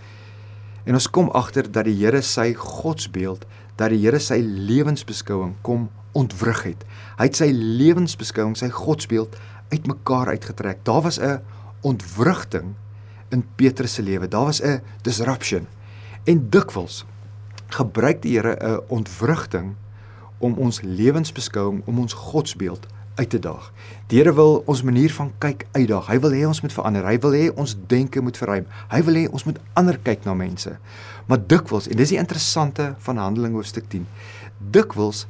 En 0.91 0.99
ons 0.99 1.07
kom 1.11 1.31
agter 1.39 1.69
dat 1.71 1.87
die 1.87 1.95
Here 2.01 2.19
sy 2.23 2.49
godsbeeld, 2.59 3.47
dat 3.79 3.95
die 3.95 4.01
Here 4.03 4.19
sy 4.23 4.41
lewensbeskouing 4.43 5.55
kom 5.67 5.87
ontwrig 6.19 6.65
het. 6.67 6.83
Hy 7.21 7.29
het 7.31 7.39
sy 7.39 7.53
lewensbeskouing, 7.55 8.59
sy 8.59 8.73
godsbeeld 8.75 9.39
uitmekaar 9.71 10.35
uitgetrek. 10.35 10.83
Daar 10.83 11.07
was 11.07 11.21
'n 11.23 11.39
ontwrigting 11.83 12.75
in 13.31 13.47
Petrus 13.55 13.95
se 13.95 14.03
lewe. 14.03 14.29
Daar 14.29 14.51
was 14.51 14.63
'n 14.63 14.83
disruption. 15.03 15.67
En 16.27 16.49
dikwels 16.51 17.05
gebruik 17.71 18.23
die 18.23 18.33
Here 18.35 18.57
'n 18.59 18.81
ontwrigting 18.89 19.75
om 20.39 20.55
ons 20.59 20.81
lewensbeskouing, 20.81 21.83
om 21.87 21.99
ons 21.99 22.13
godsbeeld 22.13 22.87
uit 23.15 23.31
te 23.31 23.39
daag. 23.39 23.73
Die 24.07 24.19
Here 24.19 24.35
wil 24.35 24.63
ons 24.67 24.83
manier 24.83 25.13
van 25.13 25.33
kyk 25.39 25.67
uitdaag. 25.73 26.07
Hy 26.07 26.19
wil 26.19 26.31
hê 26.31 26.47
ons 26.47 26.61
moet 26.61 26.73
verander. 26.73 27.07
Hy 27.07 27.19
wil 27.19 27.33
hê 27.33 27.55
ons 27.55 27.77
denke 27.87 28.21
moet 28.21 28.37
verruim. 28.37 28.67
Hy 28.89 29.03
wil 29.03 29.15
hê 29.15 29.31
ons 29.31 29.45
moet 29.45 29.59
ander 29.73 29.99
kyk 29.99 30.25
na 30.25 30.35
mense. 30.35 30.79
Maar 31.27 31.47
dikwels, 31.47 31.89
en 31.89 31.97
dis 31.97 32.09
die 32.09 32.19
interessante 32.19 32.95
van 32.99 33.17
Handelinge 33.17 33.55
hoofstuk 33.55 33.89
10. 33.89 34.07
Dikwels 34.71 35.27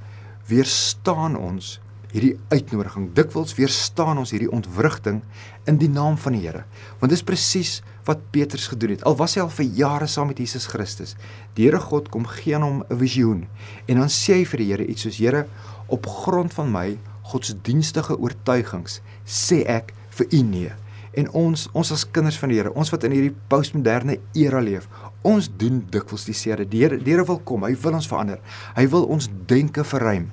weerstaan 0.46 1.36
ons 1.36 1.80
hierdie 2.10 2.38
uitnodiging. 2.48 3.12
Dikwels 3.12 3.54
weerstaan 3.54 4.18
ons 4.18 4.30
hierdie 4.30 4.50
ontwrigting 4.50 5.22
in 5.64 5.76
die 5.76 5.90
naam 5.90 6.16
van 6.16 6.32
die 6.32 6.46
Here. 6.46 6.64
Want 6.98 7.12
dis 7.12 7.22
presies 7.22 7.82
wat 8.06 8.22
Petrus 8.30 8.68
gedoen 8.70 8.94
het. 8.94 9.04
Al 9.04 9.16
was 9.18 9.34
hy 9.34 9.42
al 9.42 9.50
vir 9.50 9.66
jare 9.76 10.06
saam 10.06 10.30
met 10.30 10.38
Jesus 10.38 10.68
Christus. 10.70 11.16
Die 11.54 11.66
Here 11.66 11.80
God 11.82 12.08
kom 12.14 12.26
gee 12.26 12.54
aan 12.54 12.62
hom 12.62 12.84
'n 12.88 12.98
visioen 12.98 13.46
en 13.88 13.98
dan 13.98 14.08
sê 14.08 14.40
hy 14.40 14.44
vir 14.44 14.58
die 14.58 14.70
Here 14.72 14.86
iets 14.86 15.02
soos: 15.02 15.18
"Here, 15.18 15.46
op 15.86 16.06
grond 16.06 16.54
van 16.54 16.70
my 16.72 16.98
godsdienstige 17.30 18.18
oortuigings 18.18 19.00
sê 19.26 19.62
ek 19.66 19.92
vir 20.18 20.26
u 20.30 20.42
nee. 20.42 20.72
En 21.16 21.30
ons 21.32 21.68
ons 21.72 21.92
as 21.92 22.04
kinders 22.12 22.38
van 22.38 22.52
die 22.52 22.58
Here, 22.58 22.72
ons 22.76 22.90
wat 22.92 23.06
in 23.08 23.14
hierdie 23.16 23.34
postmoderne 23.50 24.18
era 24.36 24.60
leef, 24.60 24.88
ons 25.26 25.48
doen 25.48 25.80
dikwels 25.90 26.26
dieselfde. 26.28 26.68
Die 26.68 26.82
Here, 26.84 26.98
die 27.00 27.14
Here 27.14 27.24
wil 27.26 27.40
kom, 27.48 27.64
hy 27.64 27.72
wil 27.82 27.96
ons 27.98 28.08
verander. 28.10 28.42
Hy 28.76 28.84
wil 28.92 29.08
ons 29.16 29.30
denke 29.48 29.84
verruim. 29.84 30.28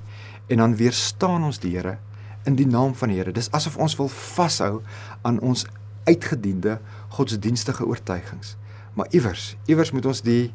En 0.52 0.60
dan 0.60 0.76
weerstaan 0.76 1.46
ons 1.48 1.62
die 1.62 1.72
Here 1.76 1.96
in 2.44 2.58
die 2.58 2.68
naam 2.68 2.92
van 2.94 3.08
die 3.08 3.16
Here. 3.16 3.32
Dis 3.32 3.48
asof 3.56 3.78
ons 3.80 3.96
wil 3.96 4.12
vashou 4.12 4.82
aan 5.24 5.40
ons 5.40 5.64
uitgediende 6.04 6.76
godsdienstige 7.14 7.86
oortuigings. 7.86 8.56
Maar 8.94 9.06
iewers, 9.10 9.56
iewers 9.66 9.90
moet 9.94 10.06
ons 10.06 10.22
die 10.22 10.52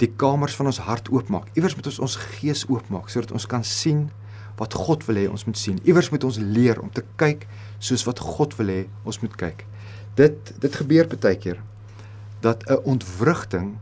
die 0.00 0.08
kamers 0.16 0.54
van 0.56 0.70
ons 0.70 0.80
hart 0.80 1.10
oopmaak. 1.12 1.50
Iewers 1.58 1.74
moet 1.76 1.90
ons 1.90 1.98
ons 2.06 2.16
gees 2.38 2.64
oopmaak 2.68 3.10
sodat 3.12 3.34
ons 3.36 3.46
kan 3.46 3.64
sien 3.66 4.06
wat 4.60 4.76
God 4.76 5.04
wil 5.08 5.20
hê 5.20 5.26
ons 5.28 5.44
moet 5.48 5.58
sien. 5.58 5.76
Iewers 5.88 6.08
moet 6.12 6.24
ons 6.24 6.38
leer 6.40 6.80
om 6.80 6.88
te 6.92 7.04
kyk 7.20 7.46
soos 7.78 8.06
wat 8.08 8.22
God 8.24 8.56
wil 8.60 8.72
hê 8.72 8.80
ons 9.08 9.20
moet 9.20 9.36
kyk. 9.44 9.66
Dit 10.16 10.54
dit 10.60 10.80
gebeur 10.82 11.08
baie 11.12 11.36
keer 11.36 11.60
dat 12.40 12.64
'n 12.68 12.80
ontwrigting 12.84 13.78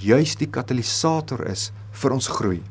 juis 0.00 0.36
die 0.36 0.48
katalisator 0.48 1.46
is 1.46 1.72
vir 1.92 2.12
ons 2.12 2.28
groei. 2.28 2.62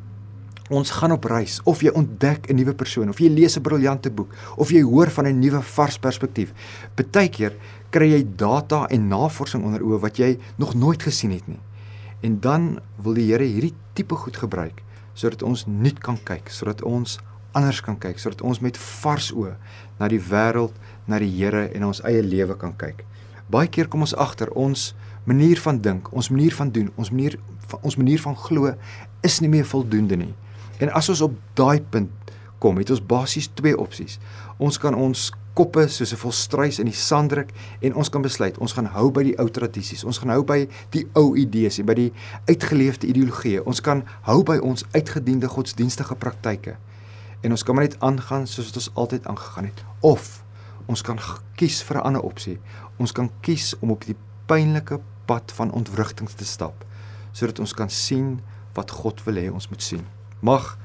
Ons 0.70 0.92
gaan 0.92 1.14
op 1.16 1.24
reis 1.24 1.62
of 1.64 1.82
jy 1.82 1.92
ontdek 1.96 2.50
'n 2.50 2.56
nuwe 2.56 2.74
persoon 2.74 3.10
of 3.10 3.20
jy 3.20 3.30
lees 3.30 3.58
'n 3.58 3.62
briljante 3.62 4.10
boek 4.12 4.34
of 4.58 4.70
jy 4.70 4.82
hoor 4.82 5.10
van 5.10 5.28
'n 5.28 5.40
nuwe 5.40 5.62
vars 5.62 5.98
perspektief. 5.98 6.54
Partykeer 6.96 7.54
kry 7.92 8.12
jy 8.12 8.24
data 8.40 8.86
en 8.92 9.08
navorsing 9.12 9.64
onder 9.64 9.84
oë 9.84 10.02
wat 10.04 10.20
jy 10.20 10.36
nog 10.58 10.76
nooit 10.76 11.04
gesien 11.04 11.32
het 11.32 11.48
nie. 11.48 11.60
En 12.22 12.40
dan 12.40 12.80
wil 13.04 13.18
die 13.18 13.28
Here 13.30 13.46
hierdie 13.46 13.76
tipe 13.94 14.16
goed 14.16 14.38
gebruik 14.38 14.84
sodat 15.18 15.42
ons 15.42 15.64
nuut 15.66 15.98
kan 15.98 16.20
kyk, 16.22 16.52
sodat 16.54 16.84
ons 16.86 17.16
anders 17.58 17.80
kan 17.82 17.96
kyk, 17.98 18.20
sodat 18.22 18.44
ons 18.46 18.60
met 18.62 18.76
vars 18.78 19.32
oë 19.34 19.56
na 19.98 20.10
die 20.12 20.20
wêreld, 20.22 20.76
na 21.10 21.18
die 21.18 21.32
Here 21.34 21.64
en 21.74 21.88
ons 21.90 22.04
eie 22.06 22.22
lewe 22.22 22.54
kan 22.60 22.76
kyk. 22.78 23.02
Baie 23.50 23.70
keer 23.72 23.90
kom 23.90 24.06
ons 24.06 24.14
agter 24.14 24.52
ons 24.54 24.92
manier 25.26 25.58
van 25.64 25.80
dink, 25.82 26.12
ons 26.14 26.30
manier 26.30 26.54
van 26.54 26.70
doen, 26.72 26.92
ons 26.96 27.12
manier 27.12 27.40
ons 27.82 27.98
manier 28.00 28.22
van 28.24 28.36
glo 28.40 28.72
is 29.28 29.42
nie 29.44 29.50
meer 29.52 29.66
voldoende 29.68 30.16
nie. 30.16 30.34
En 30.80 30.92
as 30.96 31.10
ons 31.12 31.26
op 31.26 31.34
daai 31.58 31.82
punt 31.92 32.12
kom, 32.60 32.78
het 32.78 32.90
ons 32.90 33.04
basies 33.06 33.50
twee 33.54 33.78
opsies. 33.78 34.18
Ons 34.58 34.78
kan 34.82 34.96
ons 34.96 35.32
koppe 35.58 35.88
soos 35.90 36.14
'n 36.14 36.22
volstruis 36.22 36.80
in 36.80 36.86
die 36.86 36.94
sand 36.94 37.30
druk 37.30 37.52
en 37.82 37.96
ons 37.96 38.10
kan 38.10 38.22
besluit 38.22 38.58
ons 38.58 38.74
gaan 38.74 38.86
hou 38.86 39.12
by 39.12 39.24
die 39.24 39.38
ou 39.40 39.50
tradisies. 39.50 40.04
Ons 40.04 40.18
gaan 40.18 40.30
hou 40.30 40.44
by 40.44 40.68
die 40.90 41.08
ou 41.14 41.36
idees 41.36 41.80
en 41.80 41.86
by 41.86 41.94
die 41.94 42.14
uitgeleefde 42.46 43.08
ideologieë. 43.08 43.64
Ons 43.66 43.82
kan 43.82 44.04
hou 44.22 44.44
by 44.44 44.58
ons 44.58 44.86
uitgediende 44.94 45.48
godsdienstige 45.48 46.16
praktyke. 46.16 46.78
En 47.42 47.52
ons 47.52 47.64
kan 47.64 47.76
maar 47.76 47.84
net 47.84 48.00
aangaan 48.00 48.48
soos 48.48 48.66
wat 48.66 48.76
ons 48.76 48.92
altyd 48.94 49.28
aangegaan 49.28 49.66
het. 49.66 49.84
Of 50.02 50.44
ons 50.86 51.02
kan 51.02 51.20
kies 51.56 51.84
vir 51.84 51.98
'n 51.98 52.04
ander 52.04 52.22
opsie. 52.22 52.60
Ons 52.98 53.12
kan 53.12 53.32
kies 53.42 53.76
om 53.80 53.92
op 53.92 54.06
die 54.06 54.16
pynlike 54.46 55.00
pad 55.26 55.52
van 55.52 55.72
ontwrigting 55.72 56.30
te 56.30 56.46
stap 56.46 56.86
sodat 57.32 57.60
ons 57.60 57.74
kan 57.74 57.90
sien 57.90 58.40
wat 58.74 58.92
God 58.92 59.24
wil 59.24 59.36
hê 59.36 59.52
ons 59.54 59.70
moet 59.70 59.82
sien. 59.82 60.06
Mag 60.42 60.78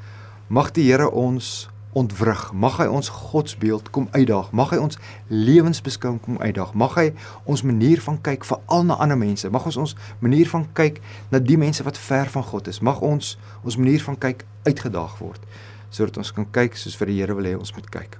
mag 0.48 0.70
die 0.70 0.88
Here 0.90 1.10
ons 1.10 1.68
ontwrig. 1.92 2.52
Mag 2.52 2.78
hy 2.80 2.86
ons 2.88 3.08
godsbeeld 3.08 3.90
kom 3.90 4.08
uitdaag. 4.10 4.50
Mag 4.56 4.72
hy 4.72 4.78
ons 4.80 4.98
lewensbeskouing 5.28 6.20
kom 6.24 6.38
uitdaag. 6.40 6.72
Mag 6.74 6.94
hy 6.96 7.10
ons 7.44 7.62
manier 7.62 8.00
van 8.00 8.20
kyk 8.24 8.46
veral 8.48 8.86
na 8.88 8.96
ander 9.02 9.18
mense. 9.18 9.50
Mag 9.52 9.66
ons 9.68 9.76
ons 9.76 9.96
manier 10.24 10.48
van 10.48 10.64
kyk 10.72 11.02
na 11.30 11.40
die 11.42 11.58
mense 11.60 11.84
wat 11.84 12.00
ver 12.00 12.32
van 12.32 12.46
God 12.48 12.70
is. 12.72 12.80
Mag 12.80 13.00
ons 13.04 13.36
ons 13.62 13.76
manier 13.76 14.00
van 14.04 14.18
kyk 14.18 14.46
uitgedaag 14.68 15.18
word 15.20 15.44
sodat 15.92 16.16
ons 16.16 16.30
kan 16.32 16.46
kyk 16.48 16.76
soos 16.80 16.94
vir 16.96 17.10
die 17.10 17.18
Here 17.20 17.34
wil 17.36 17.44
hê 17.44 17.52
ons 17.52 17.74
moet 17.76 17.88
kyk. 17.92 18.16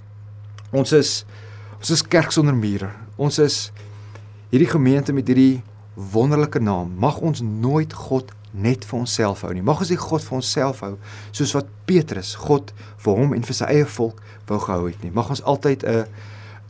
Ons 0.76 0.92
is 0.92 1.12
ons 1.78 1.90
is 1.96 2.02
kerk 2.04 2.34
sonder 2.34 2.54
mure. 2.54 2.90
Ons 3.16 3.40
is 3.40 3.56
hierdie 4.52 4.68
gemeente 4.68 5.14
met 5.16 5.24
hierdie 5.24 5.62
wonderlike 5.94 6.60
naam. 6.60 6.94
Mag 6.98 7.20
ons 7.20 7.40
nooit 7.40 7.92
God 7.92 8.32
net 8.52 8.84
vir 8.84 8.98
onsself 8.98 9.42
hou 9.46 9.52
nie. 9.54 9.64
Mag 9.64 9.80
ons 9.80 9.90
nie 9.92 10.00
God 10.00 10.24
vir 10.24 10.36
onsself 10.38 10.82
hou 10.84 10.94
soos 11.32 11.54
wat 11.56 11.70
Petrus 11.88 12.34
God 12.36 12.72
vir 13.04 13.18
hom 13.18 13.34
en 13.36 13.44
vir 13.48 13.56
sy 13.56 13.68
eie 13.72 13.88
volk 13.96 14.20
wou 14.48 14.60
gehou 14.60 14.88
het 14.90 15.02
nie. 15.04 15.12
Mag 15.14 15.30
ons 15.32 15.42
altyd 15.42 15.84
'n 15.84 16.06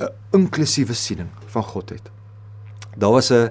'n 0.01 0.09
inklusiewe 0.33 0.95
siening 0.95 1.31
van 1.47 1.63
God 1.63 1.91
hê. 1.93 1.99
Daar 2.97 3.13
was 3.13 3.31
'n 3.31 3.51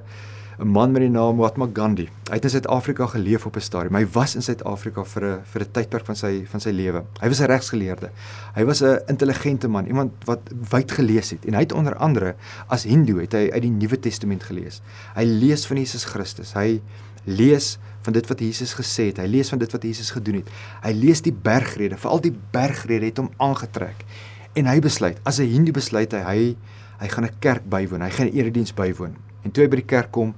'n 0.62 0.68
man 0.68 0.92
met 0.92 1.02
die 1.02 1.10
naam 1.10 1.40
Mahatma 1.40 1.66
Gandhi. 1.74 2.04
Hy 2.30 2.38
het 2.38 2.44
in 2.46 2.50
Suid-Afrika 2.54 3.08
geleef 3.10 3.46
op 3.46 3.56
'n 3.56 3.62
stadium. 3.66 3.96
Hy 3.96 4.06
was 4.14 4.36
in 4.36 4.42
Suid-Afrika 4.42 5.04
vir 5.04 5.24
'n 5.26 5.40
vir 5.44 5.62
'n 5.62 5.72
tydperk 5.72 6.06
van 6.06 6.16
sy 6.16 6.46
van 6.46 6.60
sy 6.60 6.70
lewe. 6.70 7.04
Hy 7.20 7.28
was 7.28 7.40
'n 7.42 7.46
regsgeleerde. 7.46 8.10
Hy 8.56 8.64
was 8.64 8.82
'n 8.84 9.00
intelligente 9.08 9.68
man, 9.68 9.86
iemand 9.86 10.12
wat 10.26 10.40
wyd 10.70 10.92
gelees 10.92 11.30
het 11.30 11.46
en 11.46 11.54
hy 11.54 11.60
het 11.60 11.72
onder 11.72 11.96
andere 11.96 12.36
as 12.68 12.84
Hindoe 12.84 13.22
het 13.22 13.32
hy 13.34 13.50
uit 13.52 13.62
die 13.62 13.72
Nuwe 13.72 14.00
Testament 14.00 14.44
gelees. 14.44 14.82
Hy 15.16 15.24
lees 15.24 15.66
van 15.66 15.78
Jesus 15.78 16.04
Christus. 16.04 16.54
Hy 16.54 16.82
lees 17.24 17.80
van 18.02 18.14
dit 18.14 18.28
wat 18.28 18.40
Jesus 18.40 18.74
gesê 18.74 19.06
het. 19.06 19.18
Hy 19.18 19.28
lees 19.28 19.50
van 19.50 19.60
dit 19.60 19.72
wat 19.72 19.84
Jesus 19.84 20.12
gedoen 20.12 20.36
het. 20.36 20.50
Hy 20.84 20.92
lees 20.92 21.22
die 21.22 21.34
bergrede, 21.34 21.98
veral 21.98 22.22
die 22.22 22.38
bergrede 22.52 23.06
het 23.06 23.18
hom 23.18 23.32
aangetrek. 23.38 24.06
En 24.54 24.66
hy 24.66 24.80
besluit, 24.80 25.18
as 25.24 25.40
'n 25.40 25.50
Hindu 25.50 25.72
besluit 25.72 26.12
hy 26.12 26.20
hy 26.20 26.56
hy 27.00 27.08
gaan 27.08 27.26
'n 27.26 27.40
kerk 27.40 27.70
bywoon. 27.70 28.02
Hy 28.02 28.10
gaan 28.10 28.28
'n 28.28 28.38
erediens 28.38 28.74
bywoon. 28.74 29.16
En 29.44 29.52
toe 29.52 29.64
hy 29.64 29.70
by 29.70 29.76
die 29.76 29.90
kerk 29.90 30.12
kom, 30.12 30.36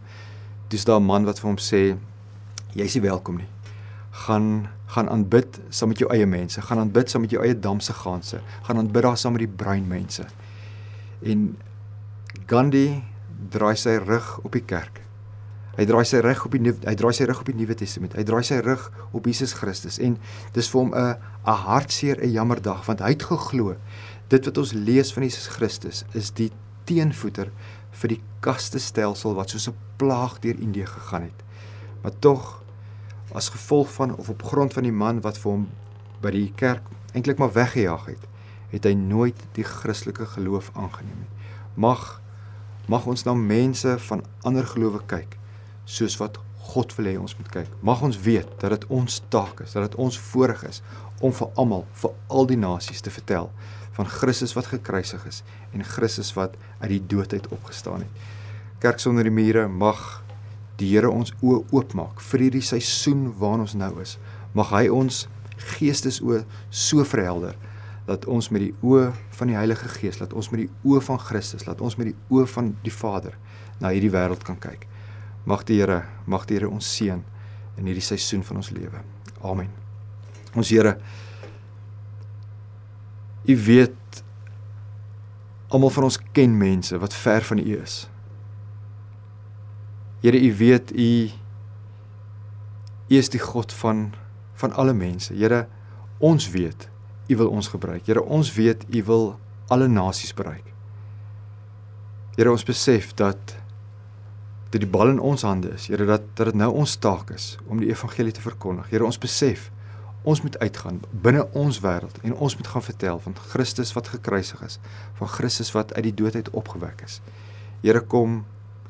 dis 0.74 0.86
daar 0.90 1.00
'n 1.00 1.06
man 1.06 1.26
wat 1.26 1.40
vir 1.40 1.50
hom 1.50 1.58
sê 1.58 1.98
jy's 2.74 2.96
nie 2.96 3.06
welkom 3.06 3.38
nie. 3.38 3.50
Gaan 4.26 4.70
gaan 4.94 5.10
aanbid 5.10 5.60
saam 5.70 5.90
met 5.90 5.98
jou 5.98 6.10
eie 6.14 6.26
mense. 6.26 6.62
Gaan 6.62 6.80
aanbid 6.80 7.10
saam 7.10 7.22
met 7.22 7.32
jou 7.32 7.42
eie 7.44 7.60
damse 7.60 7.94
ganse. 7.94 8.42
Gaan 8.64 8.78
aanbid 8.78 9.04
daar 9.04 9.18
saam 9.18 9.34
met 9.34 9.42
die 9.42 9.56
bruin 9.64 9.88
mense. 9.88 10.26
En 11.22 11.58
Gandhi 12.46 13.04
draai 13.50 13.76
sy 13.76 13.98
rug 13.98 14.40
op 14.44 14.52
die 14.52 14.66
kerk 14.66 15.04
Hy 15.74 15.88
draai 15.90 16.04
sy 16.06 16.20
rug 16.22 16.44
op 16.46 16.54
die 16.54 16.70
hy 16.86 16.94
draai 16.94 17.16
sy 17.18 17.26
rug 17.26 17.40
op 17.42 17.48
die 17.50 17.56
Nuwe 17.58 17.74
Testament. 17.78 18.14
Hy 18.14 18.24
draai 18.28 18.44
sy 18.46 18.60
rug 18.62 18.84
op 19.10 19.26
Jesus 19.26 19.56
Christus 19.58 19.98
en 19.98 20.20
dis 20.54 20.70
vir 20.70 20.80
hom 20.80 20.94
'n 20.94 21.16
'n 21.50 21.58
hartseer, 21.66 22.22
'n 22.22 22.30
jammer 22.30 22.62
dag 22.62 22.86
want 22.86 23.00
hy 23.00 23.10
het 23.10 23.24
geglo 23.24 23.76
dit 24.30 24.46
wat 24.46 24.58
ons 24.58 24.74
lees 24.74 25.12
van 25.14 25.24
Jesus 25.24 25.48
Christus 25.48 26.06
is 26.14 26.32
die 26.32 26.52
teenvoeter 26.86 27.50
vir 28.02 28.16
die 28.16 28.22
kastestelsel 28.44 29.36
wat 29.38 29.54
soos 29.54 29.70
'n 29.70 29.78
plaag 29.98 30.40
deur 30.40 30.60
Indië 30.60 30.86
gegaan 30.86 31.22
het. 31.30 31.40
Maar 32.02 32.20
tog 32.20 32.64
as 33.32 33.50
gevolg 33.50 33.94
van 33.94 34.16
of 34.16 34.30
op 34.30 34.44
grond 34.44 34.74
van 34.74 34.84
die 34.84 34.92
man 34.92 35.22
wat 35.22 35.38
vir 35.38 35.52
hom 35.52 35.70
by 36.22 36.32
die 36.32 36.52
kerk 36.56 36.84
eintlik 37.14 37.38
maar 37.38 37.54
weggejaag 37.54 38.06
het, 38.06 38.28
het 38.70 38.84
hy 38.84 38.94
nooit 38.94 39.38
die 39.54 39.64
Christelike 39.64 40.26
geloof 40.26 40.72
aangeneem 40.74 41.20
nie. 41.20 41.32
Mag 41.76 42.22
mag 42.88 43.06
ons 43.08 43.24
na 43.24 43.34
mense 43.34 44.00
van 44.00 44.24
ander 44.44 44.66
gelowe 44.68 45.00
kyk 45.08 45.38
soos 45.86 46.18
wat 46.20 46.40
God 46.64 46.96
wil 46.96 47.06
hê 47.06 47.14
ons 47.20 47.36
moet 47.38 47.50
kyk. 47.52 47.70
Mag 47.82 48.02
ons 48.02 48.18
weet 48.20 48.50
dat 48.60 48.72
dit 48.76 48.86
ons 48.92 49.22
taak 49.30 49.62
is, 49.64 49.72
dat 49.76 49.92
dit 49.92 49.96
ons 50.00 50.20
voorreg 50.32 50.64
is 50.68 50.82
om 51.24 51.32
vir 51.36 51.50
almal, 51.60 51.86
vir 52.02 52.12
al 52.28 52.48
die 52.48 52.60
nasies 52.60 53.04
te 53.04 53.12
vertel 53.12 53.52
van 53.94 54.10
Christus 54.10 54.56
wat 54.58 54.72
gekruisig 54.72 55.26
is 55.30 55.44
en 55.74 55.86
Christus 55.86 56.34
wat 56.38 56.58
uit 56.82 56.90
die 56.96 57.04
dood 57.16 57.34
uit 57.34 57.48
opgestaan 57.54 58.06
het. 58.06 58.30
Kerk 58.84 59.00
sonder 59.00 59.24
die 59.24 59.34
mure 59.34 59.68
mag 59.68 60.24
die 60.82 60.90
Here 60.96 61.12
ons 61.12 61.32
oë 61.42 61.62
oopmaak 61.72 62.22
vir 62.32 62.48
hierdie 62.48 62.66
seisoen 62.66 63.30
waarin 63.40 63.64
ons 63.68 63.76
nou 63.78 63.94
is. 64.02 64.18
Mag 64.58 64.74
hy 64.74 64.88
ons 64.92 65.28
geestesoë 65.78 66.42
so 66.74 67.06
verhelder 67.08 67.56
dat 68.08 68.26
ons 68.28 68.50
met 68.52 68.66
die 68.66 68.74
oë 68.84 69.12
van 69.38 69.52
die 69.52 69.56
Heilige 69.56 69.88
Gees, 69.94 70.20
dat 70.20 70.34
ons 70.36 70.50
met 70.52 70.66
die 70.66 70.72
oë 70.84 71.00
van 71.06 71.22
Christus, 71.22 71.64
dat 71.64 71.82
ons 71.82 71.96
met 72.00 72.10
die 72.10 72.18
oë 72.34 72.48
van 72.52 72.74
die 72.84 72.92
Vader 72.92 73.38
na 73.80 73.94
hierdie 73.94 74.12
wêreld 74.12 74.44
kan 74.44 74.60
kyk. 74.60 74.88
Mag 75.48 75.64
die 75.70 75.80
Here, 75.80 76.02
mag 76.28 76.48
die 76.50 76.58
Here 76.58 76.72
ons 76.72 76.90
seën 76.98 77.24
in 77.80 77.88
hierdie 77.88 78.04
seisoen 78.04 78.44
van 78.44 78.60
ons 78.60 78.74
lewe. 78.76 79.04
Amen. 79.44 79.72
Ons 80.60 80.74
Here, 80.74 80.98
U 83.46 83.58
weet 83.66 84.24
almal 85.74 85.90
van 85.90 86.08
ons 86.08 86.20
ken 86.32 86.58
mense 86.58 86.98
wat 86.98 87.14
ver 87.14 87.44
van 87.44 87.60
U 87.60 87.78
is. 87.82 88.04
Here, 90.24 90.40
U 90.40 90.56
weet 90.56 90.92
U 90.96 91.32
U 93.10 93.16
is 93.20 93.30
die 93.30 93.42
God 93.42 93.74
van 93.74 94.14
van 94.54 94.72
alle 94.72 94.94
mense. 94.94 95.34
Here, 95.34 95.66
ons 96.18 96.50
weet 96.50 96.88
U 97.28 97.36
wil 97.36 97.50
ons 97.50 97.68
gebruik. 97.68 98.06
Here, 98.06 98.22
ons 98.22 98.54
weet 98.54 98.86
U 98.96 99.04
wil 99.04 99.26
alle 99.68 99.88
nasies 99.88 100.34
bereik. 100.34 100.70
Here, 102.38 102.52
ons 102.52 102.64
besef 102.64 103.14
dat 103.14 103.58
dat 104.74 104.82
die 104.82 104.90
bal 104.90 105.12
in 105.12 105.20
ons 105.20 105.44
hande 105.46 105.70
is. 105.76 105.88
Here 105.92 106.06
dat 106.06 106.24
dat 106.34 106.50
dit 106.50 106.58
nou 106.58 106.72
ons 106.74 106.96
taak 106.98 107.30
is 107.36 107.58
om 107.68 107.82
die 107.82 107.92
evangelie 107.92 108.34
te 108.34 108.42
verkondig. 108.42 108.90
Here 108.90 109.06
ons 109.06 109.20
besef 109.22 109.68
ons 110.24 110.42
moet 110.42 110.58
uitgaan 110.60 111.02
binne 111.12 111.44
ons 111.52 111.80
wêreld 111.84 112.20
en 112.24 112.34
ons 112.34 112.56
moet 112.56 112.68
gaan 112.68 112.86
vertel 112.86 113.20
van 113.20 113.36
Christus 113.52 113.92
wat 113.94 114.08
gekruisig 114.08 114.62
is, 114.64 114.80
van 115.20 115.28
Christus 115.28 115.72
wat 115.76 115.94
uit 115.94 116.04
die 116.04 116.16
dood 116.24 116.36
uit 116.36 116.50
opgewek 116.50 117.04
is. 117.06 117.20
Here 117.84 118.02
kom 118.02 118.44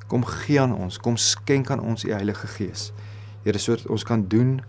kom 0.08 0.26
gee 0.28 0.60
aan 0.62 0.76
ons, 0.76 1.00
kom 1.02 1.18
skenk 1.18 1.72
aan 1.74 1.82
ons 1.82 2.04
u 2.06 2.12
Heilige 2.14 2.48
Gees. 2.48 2.92
Here 3.44 3.58
sodat 3.58 3.88
ons 3.90 4.04
kan 4.06 4.28
doen 4.30 4.60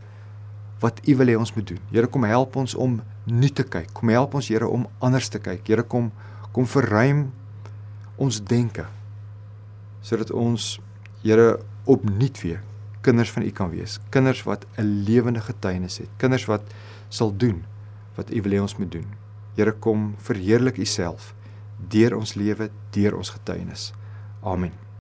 wat 0.80 1.00
U 1.08 1.16
wil 1.16 1.32
hê 1.32 1.36
ons 1.36 1.52
moet 1.54 1.66
doen. 1.68 1.80
Here 1.92 2.08
kom 2.08 2.24
help 2.24 2.56
ons 2.56 2.74
om 2.74 2.96
nuut 3.24 3.54
te 3.54 3.64
kyk. 3.64 3.92
Kom 3.92 4.08
help 4.12 4.34
ons 4.34 4.48
Here 4.48 4.68
om 4.68 4.86
anders 5.04 5.28
te 5.28 5.40
kyk. 5.42 5.66
Here 5.68 5.84
kom 5.84 6.12
kom 6.54 6.68
verruim 6.70 7.26
ons 8.16 8.38
denke 8.40 8.86
sodat 10.04 10.30
ons 10.30 10.78
Here 11.24 11.58
opnuut 11.90 12.40
weer 12.40 12.62
kinders 13.04 13.32
van 13.34 13.44
U 13.44 13.50
kan 13.50 13.70
wees. 13.70 13.98
Kinders 14.10 14.42
wat 14.48 14.66
'n 14.76 15.04
lewende 15.04 15.40
getuienis 15.40 15.98
het. 15.98 16.08
Kinders 16.16 16.44
wat 16.44 16.62
sal 17.08 17.36
doen 17.36 17.64
wat 18.16 18.30
U 18.30 18.42
wil 18.42 18.52
hê 18.52 18.60
ons 18.60 18.76
moet 18.76 18.92
doen. 18.92 19.06
Here 19.54 19.72
kom 19.72 20.14
verheerlik 20.18 20.78
U 20.78 20.84
self 20.84 21.34
deur 21.88 22.16
ons 22.16 22.34
lewe, 22.34 22.70
deur 22.90 23.16
ons 23.16 23.30
getuienis. 23.30 23.92
Amen. 24.42 24.83